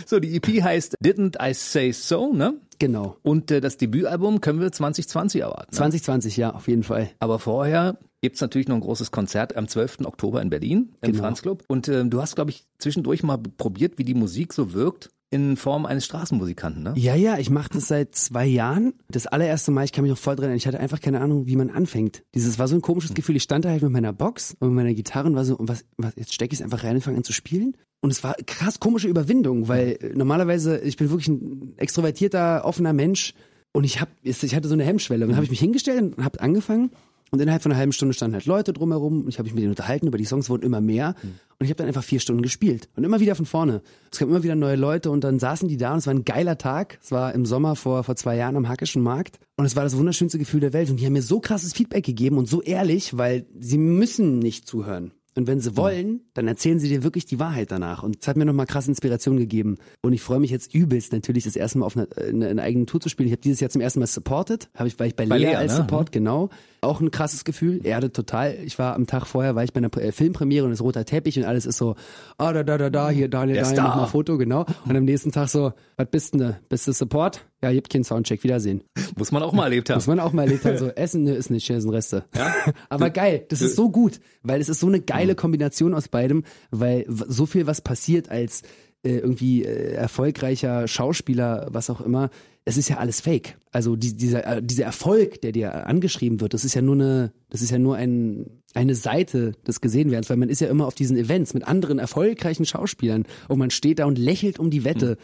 So, 0.06 0.18
die 0.20 0.34
EP 0.36 0.62
heißt 0.62 0.96
Didn't 1.04 1.36
I 1.40 1.54
Say 1.54 1.92
So, 1.92 2.32
ne? 2.32 2.54
Genau. 2.78 3.16
Und 3.22 3.50
äh, 3.50 3.60
das 3.60 3.76
Debütalbum 3.76 4.40
können 4.40 4.60
wir 4.60 4.72
2020 4.72 5.42
erwarten. 5.42 5.70
Ne? 5.72 5.76
2020, 5.76 6.36
ja, 6.36 6.54
auf 6.54 6.66
jeden 6.68 6.82
Fall. 6.82 7.10
Aber 7.18 7.38
vorher 7.38 7.98
gibt's 8.22 8.40
natürlich 8.40 8.68
noch 8.68 8.76
ein 8.76 8.80
großes 8.80 9.10
Konzert 9.10 9.56
am 9.56 9.68
12. 9.68 9.98
Oktober 10.04 10.40
in 10.40 10.50
Berlin 10.50 10.92
im 11.02 11.12
Genau. 11.12 11.24
Franz 11.24 11.42
Club. 11.42 11.64
Und 11.68 11.88
ähm, 11.88 12.10
du 12.10 12.20
hast, 12.22 12.34
glaube 12.36 12.50
ich, 12.50 12.64
zwischendurch 12.78 13.22
mal 13.22 13.38
probiert, 13.38 13.98
wie 13.98 14.04
die 14.04 14.14
Musik 14.14 14.52
so 14.52 14.72
wirkt 14.72 15.10
in 15.30 15.56
Form 15.56 15.86
eines 15.86 16.04
Straßenmusikanten, 16.04 16.82
ne? 16.82 16.92
Ja, 16.96 17.14
ja, 17.14 17.38
ich 17.38 17.50
mache 17.50 17.70
das 17.72 17.86
seit 17.86 18.16
zwei 18.16 18.46
Jahren. 18.46 18.94
Das 19.08 19.28
allererste 19.28 19.70
Mal, 19.70 19.84
ich 19.84 19.92
kann 19.92 20.02
mich 20.02 20.10
noch 20.10 20.18
voll 20.18 20.34
dran 20.34 20.44
erinnern, 20.44 20.58
ich 20.58 20.66
hatte 20.66 20.80
einfach 20.80 21.00
keine 21.00 21.20
Ahnung, 21.20 21.46
wie 21.46 21.56
man 21.56 21.70
anfängt. 21.70 22.24
Dieses 22.34 22.58
war 22.58 22.66
so 22.66 22.74
ein 22.74 22.82
komisches 22.82 23.14
Gefühl. 23.14 23.36
Ich 23.36 23.44
stand 23.44 23.64
da 23.64 23.70
halt 23.70 23.82
mit 23.82 23.92
meiner 23.92 24.12
Box 24.12 24.56
und 24.58 24.68
mit 24.68 24.76
meiner 24.76 24.94
Gitarre 24.94 25.28
und 25.28 25.36
war 25.36 25.44
so, 25.44 25.56
und 25.56 25.68
was, 25.68 25.84
was 25.96 26.14
jetzt 26.16 26.34
stecke 26.34 26.52
ich 26.52 26.60
es 26.60 26.64
einfach 26.64 26.82
rein 26.82 26.96
und 26.96 27.02
fange 27.02 27.16
an 27.18 27.24
zu 27.24 27.32
spielen. 27.32 27.76
Und 28.00 28.10
es 28.10 28.24
war 28.24 28.34
krass 28.46 28.80
komische 28.80 29.08
Überwindung, 29.08 29.68
weil 29.68 29.98
normalerweise, 30.14 30.78
ich 30.78 30.96
bin 30.96 31.10
wirklich 31.10 31.28
ein 31.28 31.74
extrovertierter, 31.76 32.64
offener 32.64 32.92
Mensch 32.92 33.34
und 33.72 33.84
ich 33.84 34.00
hab, 34.00 34.08
ich 34.22 34.54
hatte 34.54 34.68
so 34.68 34.74
eine 34.74 34.84
Hemmschwelle. 34.84 35.24
Und 35.24 35.30
dann 35.30 35.36
habe 35.36 35.44
ich 35.44 35.50
mich 35.50 35.60
hingestellt 35.60 36.16
und 36.16 36.24
habe 36.24 36.40
angefangen 36.40 36.90
und 37.30 37.40
innerhalb 37.40 37.62
von 37.62 37.72
einer 37.72 37.78
halben 37.78 37.92
Stunde 37.92 38.14
standen 38.14 38.34
halt 38.34 38.46
Leute 38.46 38.72
drumherum 38.72 39.22
und 39.22 39.28
ich 39.28 39.38
habe 39.38 39.44
mich 39.44 39.54
mit 39.54 39.62
denen 39.62 39.70
unterhalten, 39.70 40.06
über 40.06 40.18
die 40.18 40.24
Songs 40.24 40.50
wurden 40.50 40.64
immer 40.64 40.80
mehr 40.80 41.14
und 41.22 41.64
ich 41.64 41.70
habe 41.70 41.76
dann 41.76 41.86
einfach 41.86 42.04
vier 42.04 42.20
Stunden 42.20 42.42
gespielt 42.42 42.88
und 42.96 43.04
immer 43.04 43.20
wieder 43.20 43.34
von 43.34 43.46
vorne. 43.46 43.82
Es 44.10 44.18
kamen 44.18 44.30
immer 44.30 44.42
wieder 44.42 44.54
neue 44.54 44.76
Leute 44.76 45.10
und 45.10 45.22
dann 45.24 45.38
saßen 45.38 45.68
die 45.68 45.76
da 45.76 45.92
und 45.92 45.98
es 45.98 46.06
war 46.06 46.14
ein 46.14 46.24
geiler 46.24 46.58
Tag. 46.58 46.98
Es 47.02 47.12
war 47.12 47.34
im 47.34 47.46
Sommer 47.46 47.76
vor, 47.76 48.04
vor 48.04 48.16
zwei 48.16 48.36
Jahren 48.36 48.56
am 48.56 48.68
Hackischen 48.68 49.02
Markt 49.02 49.38
und 49.56 49.64
es 49.64 49.76
war 49.76 49.84
das 49.84 49.96
wunderschönste 49.96 50.38
Gefühl 50.38 50.60
der 50.60 50.72
Welt 50.72 50.90
und 50.90 50.98
die 50.98 51.06
haben 51.06 51.12
mir 51.12 51.22
so 51.22 51.40
krasses 51.40 51.72
Feedback 51.72 52.04
gegeben 52.04 52.38
und 52.38 52.48
so 52.48 52.62
ehrlich, 52.62 53.16
weil 53.16 53.46
sie 53.58 53.78
müssen 53.78 54.38
nicht 54.38 54.66
zuhören. 54.66 55.12
Und 55.36 55.46
wenn 55.46 55.60
sie 55.60 55.76
wollen, 55.76 56.22
dann 56.34 56.48
erzählen 56.48 56.78
sie 56.78 56.88
dir 56.88 57.04
wirklich 57.04 57.24
die 57.24 57.38
Wahrheit 57.38 57.70
danach. 57.70 58.02
Und 58.02 58.18
es 58.20 58.28
hat 58.28 58.36
mir 58.36 58.44
nochmal 58.44 58.66
krass 58.66 58.88
Inspiration 58.88 59.36
gegeben. 59.36 59.76
Und 60.02 60.12
ich 60.12 60.22
freue 60.22 60.40
mich 60.40 60.50
jetzt 60.50 60.74
übelst 60.74 61.12
natürlich, 61.12 61.44
das 61.44 61.56
erste 61.56 61.78
Mal 61.78 61.86
auf 61.86 61.96
eine, 61.96 62.08
eine, 62.16 62.48
eine 62.48 62.62
eigene 62.62 62.86
Tour 62.86 63.00
zu 63.00 63.08
spielen. 63.08 63.28
Ich 63.28 63.32
habe 63.32 63.40
dieses 63.40 63.60
Jahr 63.60 63.70
zum 63.70 63.80
ersten 63.80 64.00
Mal 64.00 64.06
supported. 64.06 64.68
Habe 64.74 64.88
ich, 64.88 64.98
war 64.98 65.06
ich 65.06 65.14
bei, 65.14 65.26
Bei 65.26 65.38
Lea 65.38 65.46
Lea, 65.46 65.54
als 65.54 65.72
ne? 65.72 65.78
Support, 65.78 66.10
genau. 66.10 66.50
Auch 66.82 67.00
ein 67.00 67.10
krasses 67.10 67.44
Gefühl. 67.44 67.84
Erde 67.84 68.12
total. 68.12 68.56
Ich 68.64 68.78
war 68.78 68.94
am 68.94 69.06
Tag 69.06 69.26
vorher, 69.26 69.54
war 69.54 69.64
ich 69.64 69.72
bei 69.72 69.78
einer 69.78 69.94
äh, 69.98 70.12
Filmpremiere 70.12 70.64
und 70.66 70.72
es 70.72 70.80
roter 70.80 71.04
Teppich 71.04 71.38
und 71.38 71.44
alles 71.44 71.66
ist 71.66 71.76
so, 71.76 71.94
ah, 72.38 72.52
da, 72.52 72.62
da, 72.62 72.78
da, 72.78 72.88
da, 72.88 73.10
hier, 73.10 73.28
Daniel, 73.28 73.56
Daniel, 73.56 73.74
Star. 73.74 73.88
mach 73.88 73.96
mal 73.96 74.06
Foto, 74.06 74.38
genau. 74.38 74.64
Und 74.86 74.96
am 74.96 75.04
nächsten 75.04 75.32
Tag 75.32 75.48
so, 75.48 75.72
was 75.96 76.08
bist 76.10 76.34
denn? 76.34 76.56
Bist 76.68 76.86
du 76.86 76.92
Support? 76.92 77.44
Ja, 77.62 77.72
gibt 77.72 77.90
keinen 77.90 78.04
Soundcheck, 78.04 78.42
Wiedersehen. 78.42 78.82
Muss 79.16 79.32
man 79.32 79.42
auch 79.42 79.52
mal 79.52 79.64
erlebt 79.64 79.90
haben. 79.90 79.98
Muss 79.98 80.06
man 80.06 80.20
auch 80.20 80.32
mal 80.32 80.44
erlebt 80.44 80.64
haben, 80.64 80.78
so 80.78 80.88
Essen 80.88 81.24
ne, 81.24 81.34
ist 81.34 81.50
nicht, 81.50 81.66
hier 81.66 81.80
sind 81.80 81.90
Reste. 81.90 82.24
Aber 82.88 83.10
geil, 83.10 83.44
das 83.48 83.60
ist 83.60 83.76
so 83.76 83.90
gut, 83.90 84.20
weil 84.42 84.60
es 84.60 84.68
ist 84.68 84.80
so 84.80 84.86
eine 84.86 85.00
geile 85.00 85.34
Kombination 85.34 85.94
aus 85.94 86.08
beidem, 86.08 86.44
weil 86.70 87.04
so 87.08 87.46
viel 87.46 87.66
was 87.66 87.82
passiert 87.82 88.30
als 88.30 88.62
äh, 89.02 89.16
irgendwie 89.18 89.64
äh, 89.64 89.92
erfolgreicher 89.92 90.86
Schauspieler, 90.86 91.68
was 91.70 91.90
auch 91.90 92.00
immer, 92.00 92.30
es 92.64 92.76
ist 92.76 92.88
ja 92.88 92.98
alles 92.98 93.20
Fake. 93.20 93.58
Also 93.72 93.96
die, 93.96 94.16
dieser, 94.16 94.46
äh, 94.46 94.62
dieser 94.62 94.84
Erfolg, 94.84 95.40
der 95.40 95.52
dir 95.52 95.86
angeschrieben 95.86 96.40
wird, 96.40 96.54
das 96.54 96.64
ist 96.64 96.74
ja 96.74 96.82
nur 96.82 96.94
eine, 96.94 97.32
das 97.48 97.62
ist 97.62 97.70
ja 97.70 97.78
nur 97.78 97.96
ein, 97.96 98.46
eine 98.74 98.94
Seite 98.94 99.52
des 99.66 99.80
Gesehenwerdens, 99.80 100.30
weil 100.30 100.36
man 100.36 100.48
ist 100.48 100.60
ja 100.60 100.68
immer 100.68 100.86
auf 100.86 100.94
diesen 100.94 101.16
Events 101.16 101.54
mit 101.54 101.66
anderen 101.66 101.98
erfolgreichen 101.98 102.66
Schauspielern 102.66 103.24
und 103.48 103.58
man 103.58 103.70
steht 103.70 103.98
da 103.98 104.04
und 104.04 104.18
lächelt 104.18 104.58
um 104.58 104.70
die 104.70 104.84
Wette. 104.84 105.16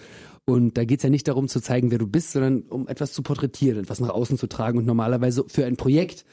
Und 0.48 0.78
da 0.78 0.84
geht's 0.84 1.02
ja 1.02 1.10
nicht 1.10 1.26
darum 1.26 1.48
zu 1.48 1.60
zeigen, 1.60 1.90
wer 1.90 1.98
du 1.98 2.06
bist, 2.06 2.32
sondern 2.32 2.62
um 2.62 2.86
etwas 2.86 3.12
zu 3.12 3.22
porträtieren, 3.22 3.82
etwas 3.82 3.98
nach 3.98 4.10
außen 4.10 4.38
zu 4.38 4.46
tragen 4.46 4.78
und 4.78 4.86
normalerweise 4.86 5.44
für 5.48 5.66
ein 5.66 5.76
Projekt. 5.76 6.24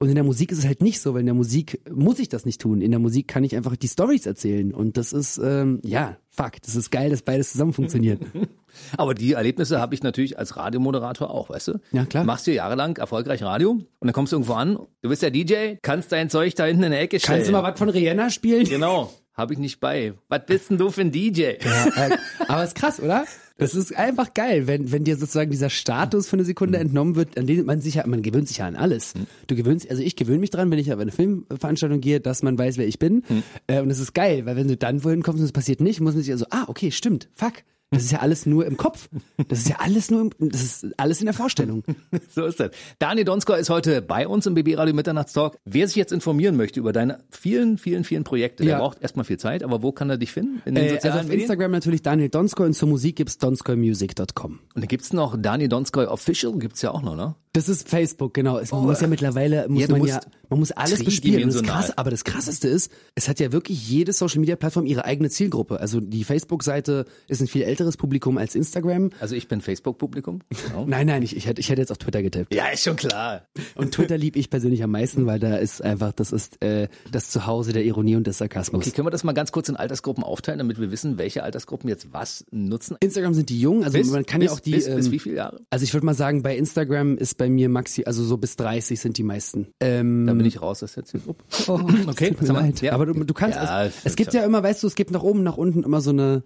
Und 0.00 0.08
in 0.08 0.16
der 0.16 0.24
Musik 0.24 0.50
ist 0.50 0.58
es 0.58 0.66
halt 0.66 0.82
nicht 0.82 1.00
so, 1.00 1.14
weil 1.14 1.20
in 1.20 1.26
der 1.26 1.34
Musik 1.34 1.80
muss 1.88 2.18
ich 2.18 2.28
das 2.28 2.46
nicht 2.46 2.60
tun. 2.60 2.80
In 2.80 2.90
der 2.90 2.98
Musik 2.98 3.28
kann 3.28 3.44
ich 3.44 3.54
einfach 3.54 3.76
die 3.76 3.86
Stories 3.86 4.26
erzählen. 4.26 4.74
Und 4.74 4.96
das 4.96 5.12
ist, 5.12 5.38
ähm, 5.38 5.78
ja, 5.84 6.16
fuck, 6.30 6.52
das 6.62 6.74
ist 6.74 6.90
geil, 6.90 7.10
dass 7.10 7.22
beides 7.22 7.52
zusammen 7.52 7.72
funktioniert. 7.74 8.20
Aber 8.96 9.14
die 9.14 9.34
Erlebnisse 9.34 9.78
habe 9.78 9.94
ich 9.94 10.02
natürlich 10.02 10.38
als 10.38 10.56
Radiomoderator 10.56 11.30
auch, 11.30 11.50
weißt 11.50 11.68
du? 11.68 11.80
Ja, 11.92 12.06
klar. 12.06 12.24
Machst 12.24 12.46
dir 12.46 12.54
jahrelang 12.54 12.96
erfolgreich 12.96 13.42
Radio 13.42 13.72
und 13.72 13.86
dann 14.00 14.12
kommst 14.12 14.32
du 14.32 14.36
irgendwo 14.36 14.54
an, 14.54 14.78
du 15.02 15.08
bist 15.10 15.22
der 15.22 15.30
DJ, 15.30 15.74
kannst 15.82 16.10
dein 16.12 16.30
Zeug 16.30 16.54
da 16.54 16.64
hinten 16.64 16.84
in 16.84 16.92
der 16.92 17.02
Ecke 17.02 17.20
stellen. 17.20 17.36
Kannst 17.36 17.48
du 17.48 17.52
mal 17.52 17.62
was 17.62 17.78
von 17.78 17.88
Rihanna 17.88 18.30
spielen? 18.30 18.64
Genau, 18.64 19.12
habe 19.40 19.54
ich 19.54 19.58
nicht 19.58 19.80
bei. 19.80 20.14
Was 20.28 20.46
bist 20.46 20.70
denn 20.70 20.78
du 20.78 20.90
für 20.90 21.00
ein 21.00 21.10
DJ? 21.10 21.54
Ja, 21.64 22.06
äh, 22.06 22.16
aber 22.46 22.62
ist 22.62 22.74
krass, 22.74 23.00
oder? 23.00 23.24
Das 23.56 23.74
ist 23.74 23.94
einfach 23.94 24.32
geil, 24.32 24.66
wenn, 24.66 24.90
wenn 24.90 25.04
dir 25.04 25.16
sozusagen 25.16 25.50
dieser 25.50 25.68
Status 25.68 26.28
für 26.28 26.36
eine 26.36 26.44
Sekunde 26.44 26.78
entnommen 26.78 27.14
wird, 27.14 27.36
an 27.38 27.46
den 27.46 27.66
man 27.66 27.80
sich 27.82 27.96
ja, 27.96 28.06
man 28.06 28.22
gewöhnt 28.22 28.48
sich 28.48 28.58
ja 28.58 28.66
an 28.66 28.74
alles. 28.74 29.12
Du 29.48 29.54
gewöhnst, 29.54 29.90
also 29.90 30.02
ich 30.02 30.16
gewöhne 30.16 30.38
mich 30.38 30.48
dran, 30.48 30.70
wenn 30.70 30.78
ich 30.78 30.90
auf 30.92 30.98
eine 30.98 31.12
Filmveranstaltung 31.12 32.00
gehe, 32.00 32.20
dass 32.20 32.42
man 32.42 32.58
weiß, 32.58 32.78
wer 32.78 32.86
ich 32.86 32.98
bin. 32.98 33.22
Äh, 33.66 33.80
und 33.82 33.90
das 33.90 33.98
ist 33.98 34.14
geil, 34.14 34.46
weil 34.46 34.56
wenn 34.56 34.68
du 34.68 34.76
dann 34.76 35.04
wohin 35.04 35.22
kommst 35.22 35.40
und 35.40 35.44
es 35.44 35.52
passiert 35.52 35.80
nicht, 35.80 36.00
muss 36.00 36.14
man 36.14 36.22
sich 36.22 36.30
ja 36.30 36.36
so, 36.38 36.46
ah, 36.50 36.64
okay, 36.68 36.90
stimmt, 36.90 37.28
fuck. 37.34 37.52
Das 37.92 38.04
ist 38.04 38.12
ja 38.12 38.20
alles 38.20 38.46
nur 38.46 38.66
im 38.66 38.76
Kopf. 38.76 39.08
Das 39.48 39.58
ist 39.60 39.68
ja 39.68 39.76
alles 39.80 40.12
nur, 40.12 40.20
im, 40.20 40.30
das 40.38 40.62
ist 40.62 40.86
alles 40.96 41.18
in 41.20 41.26
der 41.26 41.34
Vorstellung. 41.34 41.82
So 42.32 42.44
ist 42.44 42.60
das. 42.60 42.70
Daniel 43.00 43.24
Donskor 43.24 43.56
ist 43.58 43.68
heute 43.70 44.00
bei 44.02 44.28
uns 44.28 44.46
im 44.46 44.54
BB 44.54 44.76
Radio 44.76 44.94
Mitternachtstalk. 44.94 45.56
Wer 45.64 45.88
sich 45.88 45.96
jetzt 45.96 46.12
informieren 46.12 46.56
möchte 46.56 46.78
über 46.78 46.92
deine 46.92 47.18
vielen, 47.30 47.76
vielen, 47.78 48.04
vielen 48.04 48.22
Projekte, 48.22 48.62
der 48.62 48.72
Ja. 48.74 48.78
braucht 48.78 49.02
erstmal 49.02 49.24
viel 49.24 49.38
Zeit, 49.38 49.64
aber 49.64 49.82
wo 49.82 49.90
kann 49.90 50.08
er 50.10 50.16
dich 50.18 50.30
finden? 50.30 50.62
In 50.64 50.76
den 50.76 50.84
Äh, 50.84 50.86
also 50.90 50.94
sozialen 50.96 51.18
auf 51.18 51.24
Medien? 51.24 51.40
Instagram 51.40 51.70
natürlich 51.72 52.02
Daniel 52.02 52.28
Donskoy 52.28 52.66
und 52.66 52.74
zur 52.74 52.88
Musik 52.88 53.16
gibt's 53.16 53.38
donskoymusic.com. 53.38 54.52
Und 54.52 54.60
dann 54.76 54.86
gibt's 54.88 55.12
noch 55.12 55.36
Daniel 55.36 55.68
Donskoy 55.68 56.06
Official, 56.06 56.56
gibt's 56.58 56.82
ja 56.82 56.92
auch 56.92 57.02
noch, 57.02 57.16
ne? 57.16 57.34
Das 57.52 57.68
ist 57.68 57.88
Facebook, 57.88 58.32
genau. 58.32 58.58
Es, 58.58 58.70
man 58.70 58.82
muss 58.82 59.00
ja 59.00 59.08
mittlerweile, 59.08 59.68
muss 59.68 59.82
Ja, 59.82 59.88
man 59.88 60.04
ja, 60.04 60.20
man 60.50 60.60
muss 60.60 60.70
alles 60.70 61.02
bespielen. 61.02 61.44
Und 61.44 61.54
das 61.54 61.62
krasse, 61.62 61.98
aber 61.98 62.10
das 62.10 62.22
krasseste 62.22 62.68
ist, 62.68 62.92
es 63.16 63.28
hat 63.28 63.40
ja 63.40 63.50
wirklich 63.50 63.88
jede 63.88 64.12
Social 64.12 64.38
Media 64.38 64.54
Plattform 64.54 64.86
ihre 64.86 65.04
eigene 65.04 65.30
Zielgruppe. 65.30 65.80
Also 65.80 65.98
die 65.98 66.22
Facebook-Seite 66.22 67.06
ist 67.26 67.40
ein 67.40 67.48
viel 67.48 67.62
älteres 67.62 67.96
Publikum 67.96 68.38
als 68.38 68.54
Instagram. 68.54 69.10
Also 69.18 69.34
ich 69.34 69.48
bin 69.48 69.60
Facebook-Publikum. 69.60 70.40
Genau. 70.68 70.84
Nein, 70.90 71.08
nein, 71.08 71.22
ich, 71.22 71.36
ich 71.36 71.46
hätte, 71.46 71.60
ich 71.60 71.70
hätte 71.70 71.80
jetzt 71.80 71.90
auf 71.90 71.98
Twitter 71.98 72.22
getippt. 72.22 72.54
Ja, 72.54 72.68
ist 72.68 72.84
schon 72.84 72.96
klar. 72.96 73.42
Und 73.74 73.92
Twitter 73.92 74.16
lieb 74.16 74.36
ich 74.36 74.48
persönlich 74.48 74.84
am 74.84 74.92
meisten, 74.92 75.26
weil 75.26 75.40
da 75.40 75.56
ist 75.56 75.82
einfach, 75.82 76.12
das 76.12 76.30
ist 76.30 76.62
äh, 76.62 76.88
das 77.10 77.30
Zuhause 77.30 77.72
der 77.72 77.84
Ironie 77.84 78.14
und 78.14 78.28
des 78.28 78.38
Sarkasmus. 78.38 78.86
Okay, 78.86 78.94
können 78.94 79.06
wir 79.06 79.10
das 79.10 79.24
mal 79.24 79.32
ganz 79.32 79.50
kurz 79.50 79.68
in 79.68 79.74
Altersgruppen 79.74 80.22
aufteilen, 80.22 80.58
damit 80.58 80.80
wir 80.80 80.92
wissen, 80.92 81.18
welche 81.18 81.42
Altersgruppen 81.42 81.88
jetzt 81.88 82.12
was 82.12 82.44
nutzen? 82.52 82.96
Instagram 83.00 83.34
sind 83.34 83.48
die 83.48 83.60
jungen, 83.60 83.82
also 83.82 83.98
man 84.12 84.24
kann 84.24 84.40
bis, 84.40 84.50
ja 84.50 84.54
auch 84.54 84.60
die. 84.60 84.70
bis, 84.70 84.86
bis 84.86 85.06
ähm, 85.06 85.12
wie 85.12 85.18
viele 85.18 85.36
Jahre? 85.36 85.60
also 85.70 85.82
ich 85.82 85.92
würde 85.94 86.06
mal 86.06 86.14
sagen, 86.14 86.42
bei 86.42 86.56
Instagram 86.56 87.16
ist 87.18 87.39
bei 87.40 87.48
mir 87.48 87.68
maxi, 87.70 88.04
also 88.04 88.22
so 88.22 88.36
bis 88.36 88.54
30 88.56 89.00
sind 89.00 89.16
die 89.16 89.22
meisten. 89.22 89.68
Ähm, 89.80 90.26
Da 90.26 90.34
bin 90.34 90.44
ich 90.44 90.60
raus 90.60 90.82
aus 90.82 90.92
der 90.92 91.04
Zielgruppe. 91.06 91.42
Oh, 91.68 91.80
Okay, 92.06 92.30
tut 92.30 92.42
mir 92.46 92.52
leid. 92.52 92.82
Ja. 92.82 92.92
Aber 92.92 93.06
du, 93.06 93.14
du 93.14 93.32
kannst, 93.34 93.56
Ja, 93.56 93.62
also, 93.64 93.94
das 94.04 94.12
es 94.12 94.16
gibt 94.16 94.34
ja- 94.34 94.40
ja 94.40 94.46
immer, 94.46 94.62
weißt 94.62 94.82
du, 94.82 94.86
es 94.86 94.94
gibt 94.94 95.10
nach 95.10 95.22
oben, 95.22 95.42
nach 95.42 95.56
unten 95.56 95.82
immer 95.82 96.00
so 96.02 96.10
eine, 96.10 96.42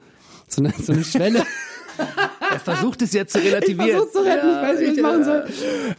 so 0.48 0.62
eine, 0.62 0.72
so 0.80 0.92
eine 0.92 1.02
Schwelle. 1.04 1.44
Er 2.50 2.58
versucht 2.58 3.02
es 3.02 3.12
jetzt 3.12 3.32
zu 3.32 3.38
relativieren. 3.38 3.90
Versuch's 3.90 4.12
zu 4.12 4.18
retten, 4.24 4.48
ich 4.48 4.56
weiß 4.56 4.78
nicht, 4.80 4.88
was 4.90 4.96
ich 4.96 5.02
machen 5.02 5.20
äh, 5.20 5.24
soll. 5.24 5.44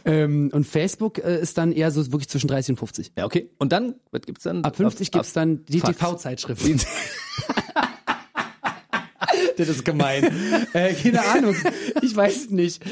Ähm, 0.04 0.50
und 0.52 0.66
Facebook 0.66 1.18
äh, 1.24 1.40
ist 1.40 1.56
dann 1.56 1.72
eher 1.72 1.90
so 1.90 2.04
wirklich 2.12 2.28
zwischen 2.28 2.48
30 2.48 2.70
und 2.72 2.76
50. 2.76 3.12
Ja, 3.16 3.24
okay. 3.24 3.48
Und 3.58 3.72
dann, 3.72 3.94
was 4.10 4.20
gibt's 4.22 4.44
dann? 4.44 4.62
Ab 4.64 4.76
50 4.76 5.08
Ab- 5.08 5.12
gibt's 5.14 5.32
dann 5.32 5.64
die. 5.66 5.80
TV-Zeitschrift. 5.80 6.62
das 9.56 9.68
ist 9.68 9.84
gemein. 9.84 10.24
äh, 10.74 10.92
keine 10.94 11.24
Ahnung. 11.24 11.56
Ich 12.02 12.14
weiß 12.14 12.36
es 12.36 12.50
nicht. 12.50 12.82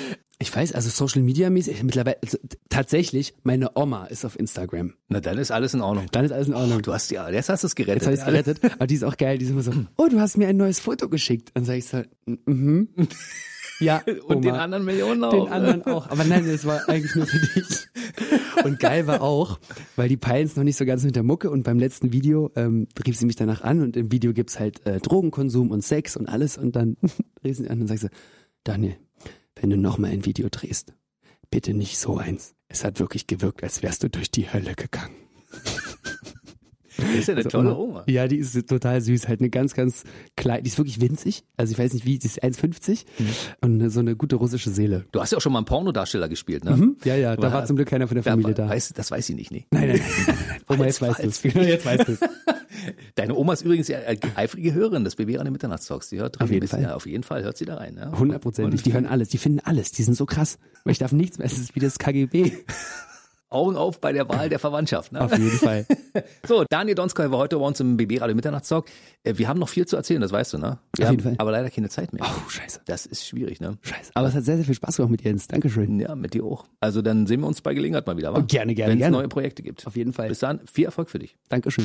Ich 0.44 0.54
weiß, 0.54 0.72
also 0.72 0.90
Social 0.90 1.22
Media 1.22 1.48
mäßig, 1.48 1.82
mittlerweile, 1.82 2.18
also, 2.22 2.36
tatsächlich, 2.68 3.32
meine 3.44 3.70
Oma 3.76 4.04
ist 4.04 4.26
auf 4.26 4.38
Instagram. 4.38 4.92
Na, 5.08 5.20
dann 5.20 5.38
ist 5.38 5.50
alles 5.50 5.72
in 5.72 5.80
Ordnung. 5.80 6.04
Dann 6.12 6.26
ist 6.26 6.32
alles 6.32 6.48
in 6.48 6.54
Ordnung. 6.54 6.82
Du 6.82 6.92
hast 6.92 7.10
ja, 7.10 7.30
jetzt 7.30 7.48
hast 7.48 7.62
du 7.62 7.66
es 7.66 7.74
gerettet. 7.74 8.02
Jetzt 8.02 8.06
habe 8.06 8.14
ich 8.14 8.20
es 8.20 8.26
gerettet. 8.26 8.74
Aber 8.74 8.86
die 8.86 8.94
ist 8.94 9.04
auch 9.04 9.16
geil. 9.16 9.38
Die 9.38 9.46
ist 9.46 9.52
immer 9.52 9.62
so, 9.62 9.72
oh, 9.96 10.06
du 10.10 10.20
hast 10.20 10.36
mir 10.36 10.46
ein 10.48 10.58
neues 10.58 10.80
Foto 10.80 11.08
geschickt. 11.08 11.52
Dann 11.54 11.64
sage 11.64 11.78
ich 11.78 11.86
so, 11.86 12.02
mhm. 12.44 12.88
Ja, 13.80 14.02
Und 14.28 14.44
den 14.44 14.52
Oma. 14.52 14.62
anderen 14.62 14.84
Millionen 14.84 15.24
auch. 15.24 15.46
Den 15.46 15.52
anderen 15.52 15.82
auch. 15.86 16.10
Aber 16.10 16.24
nein, 16.24 16.46
das 16.46 16.66
war 16.66 16.86
eigentlich 16.88 17.14
nur 17.16 17.26
für 17.26 17.38
dich. 17.38 17.88
Und 18.64 18.78
geil 18.78 19.06
war 19.06 19.22
auch, 19.22 19.58
weil 19.96 20.08
die 20.10 20.16
peilen 20.16 20.46
es 20.46 20.56
noch 20.56 20.62
nicht 20.62 20.76
so 20.76 20.84
ganz 20.84 21.04
mit 21.04 21.16
der 21.16 21.22
Mucke 21.22 21.50
und 21.50 21.64
beim 21.64 21.78
letzten 21.78 22.12
Video 22.12 22.52
ähm, 22.54 22.86
rief 23.04 23.16
sie 23.16 23.26
mich 23.26 23.36
danach 23.36 23.62
an 23.62 23.80
und 23.80 23.96
im 23.96 24.12
Video 24.12 24.32
gibt's 24.34 24.60
halt 24.60 24.86
äh, 24.86 25.00
Drogenkonsum 25.00 25.70
und 25.70 25.82
Sex 25.82 26.16
und 26.16 26.28
alles 26.28 26.56
und 26.58 26.76
dann 26.76 26.96
rief 27.44 27.56
sie 27.56 27.68
an 27.68 27.80
und 27.80 27.88
sagt 27.88 28.00
sie, 28.00 28.10
Daniel, 28.62 28.96
wenn 29.60 29.70
du 29.70 29.76
noch 29.76 29.98
mal 29.98 30.10
ein 30.10 30.24
Video 30.24 30.48
drehst, 30.50 30.92
bitte 31.50 31.74
nicht 31.74 31.98
so 31.98 32.16
eins. 32.18 32.54
Es 32.68 32.84
hat 32.84 32.98
wirklich 33.00 33.26
gewirkt, 33.26 33.62
als 33.62 33.82
wärst 33.82 34.02
du 34.02 34.08
durch 34.10 34.30
die 34.30 34.52
Hölle 34.52 34.74
gegangen. 34.74 35.14
Das 36.96 37.08
ist 37.12 37.26
ja 37.26 37.34
eine 37.34 37.38
Also 37.44 37.50
tolle 37.50 37.76
Oma. 37.76 38.04
Ja, 38.06 38.28
die 38.28 38.36
ist 38.38 38.68
total 38.68 39.00
süß. 39.00 39.26
Halt 39.26 39.40
eine 39.40 39.50
ganz, 39.50 39.74
ganz 39.74 40.04
klein. 40.36 40.62
Die 40.62 40.68
ist 40.68 40.78
wirklich 40.78 41.00
winzig. 41.00 41.42
Also 41.56 41.72
ich 41.72 41.78
weiß 41.78 41.92
nicht 41.92 42.06
wie, 42.06 42.18
die 42.20 42.26
ist 42.26 42.42
1,50 42.42 43.04
Mhm. 43.18 43.26
und 43.80 43.90
so 43.90 43.98
eine 43.98 44.14
gute 44.14 44.36
russische 44.36 44.70
Seele. 44.70 45.04
Du 45.10 45.20
hast 45.20 45.32
ja 45.32 45.38
auch 45.38 45.42
schon 45.42 45.52
mal 45.52 45.58
einen 45.58 45.66
Pornodarsteller 45.66 46.28
gespielt, 46.28 46.64
ne? 46.64 46.76
Mhm. 46.76 46.96
Ja, 47.04 47.16
ja, 47.16 47.34
da 47.36 47.52
war 47.52 47.66
zum 47.66 47.74
Glück 47.76 47.88
keiner 47.88 48.06
von 48.06 48.14
der 48.14 48.22
Familie 48.22 48.54
da. 48.54 48.68
Weiß, 48.68 48.92
das 48.94 49.10
weiß 49.10 49.26
sie 49.26 49.34
nicht, 49.34 49.50
nee. 49.50 49.66
Nein, 49.72 49.88
nein, 49.88 50.00
nein. 50.26 50.36
Oma, 50.68 50.84
jetzt 50.86 51.02
weißt 51.02 51.18
du 51.24 51.26
es. 51.28 51.42
Jetzt 51.42 51.84
weißt 51.84 52.08
du 52.08 52.12
es. 52.12 52.20
Deine 53.14 53.34
Oma 53.34 53.52
ist 53.52 53.62
übrigens 53.62 53.88
ja 53.88 53.98
äh, 53.98 54.18
eifrige 54.34 54.72
Hörerin 54.74 55.04
des 55.04 55.16
BB 55.16 55.38
an 55.38 55.44
den 55.44 55.52
Mitternachtstalks. 55.52 56.08
Die 56.08 56.18
hört 56.20 56.40
Auf 56.40 56.50
jeden 56.50 56.68
Fall. 56.68 56.82
Ja, 56.82 56.94
auf 56.94 57.06
jeden 57.06 57.22
Fall 57.24 57.42
hört 57.42 57.56
sie 57.56 57.64
da 57.64 57.76
rein. 57.76 57.96
Ja. 57.98 58.16
Hundertprozentig. 58.18 58.82
Die 58.82 58.92
hören 58.92 59.06
alles. 59.06 59.28
Die 59.28 59.38
finden 59.38 59.60
alles. 59.64 59.92
Die 59.92 60.02
sind 60.02 60.14
so 60.14 60.26
krass. 60.26 60.58
Ich 60.86 60.98
darf 60.98 61.12
nichts 61.12 61.38
mehr. 61.38 61.46
Es 61.46 61.58
ist 61.58 61.74
wie 61.74 61.80
das 61.80 61.98
KGB. 61.98 62.52
Augen 63.50 63.76
auf 63.76 64.00
bei 64.00 64.12
der 64.12 64.28
Wahl 64.28 64.48
der 64.48 64.58
Verwandtschaft. 64.58 65.12
Ne? 65.12 65.20
Auf 65.20 65.30
jeden 65.36 65.50
Fall. 65.58 65.86
So, 66.46 66.64
Daniel 66.70 66.94
Donskoy 66.94 67.30
war 67.32 67.38
heute 67.38 67.56
bei 67.58 67.64
uns 67.64 67.80
im 67.80 67.96
BB 67.96 68.20
Radio 68.20 68.36
Mitternachtstalk. 68.36 68.86
Äh, 69.24 69.36
Wir 69.36 69.48
haben 69.48 69.58
noch 69.58 69.68
viel 69.68 69.84
zu 69.86 69.96
erzählen, 69.96 70.20
das 70.20 70.30
weißt 70.30 70.52
du, 70.52 70.58
ne? 70.58 70.78
Wir 70.96 71.06
Auf 71.06 71.10
jeden 71.10 71.22
Fall. 71.24 71.34
aber 71.38 71.50
leider 71.50 71.70
keine 71.70 71.88
Zeit 71.88 72.12
mehr. 72.12 72.22
Oh, 72.24 72.48
scheiße. 72.48 72.82
Das 72.84 73.04
ist 73.06 73.26
schwierig, 73.26 73.60
ne? 73.60 73.78
Scheiße. 73.82 74.12
Aber 74.14 74.28
es 74.28 74.34
hat 74.34 74.44
sehr, 74.44 74.56
sehr 74.56 74.64
viel 74.64 74.74
Spaß 74.76 74.96
gemacht 74.98 75.10
mit 75.10 75.22
Jens. 75.22 75.48
Dankeschön. 75.48 75.98
Ja, 75.98 76.14
mit 76.14 76.34
dir 76.34 76.44
auch. 76.44 76.66
Also 76.78 77.02
dann 77.02 77.26
sehen 77.26 77.40
wir 77.40 77.48
uns 77.48 77.62
bei 77.62 77.74
Gelegenheit 77.74 78.06
mal 78.06 78.16
wieder, 78.16 78.32
wa? 78.32 78.38
Oh, 78.38 78.44
gerne, 78.46 78.74
gerne, 78.76 78.92
Wenn 78.92 79.02
es 79.02 79.10
neue 79.10 79.26
Projekte 79.28 79.62
gibt. 79.64 79.86
Auf 79.88 79.96
jeden 79.96 80.12
Fall. 80.12 80.28
Bis 80.28 80.38
dann, 80.38 80.60
viel 80.72 80.84
Erfolg 80.84 81.10
für 81.10 81.18
dich. 81.18 81.36
Dankeschön. 81.48 81.84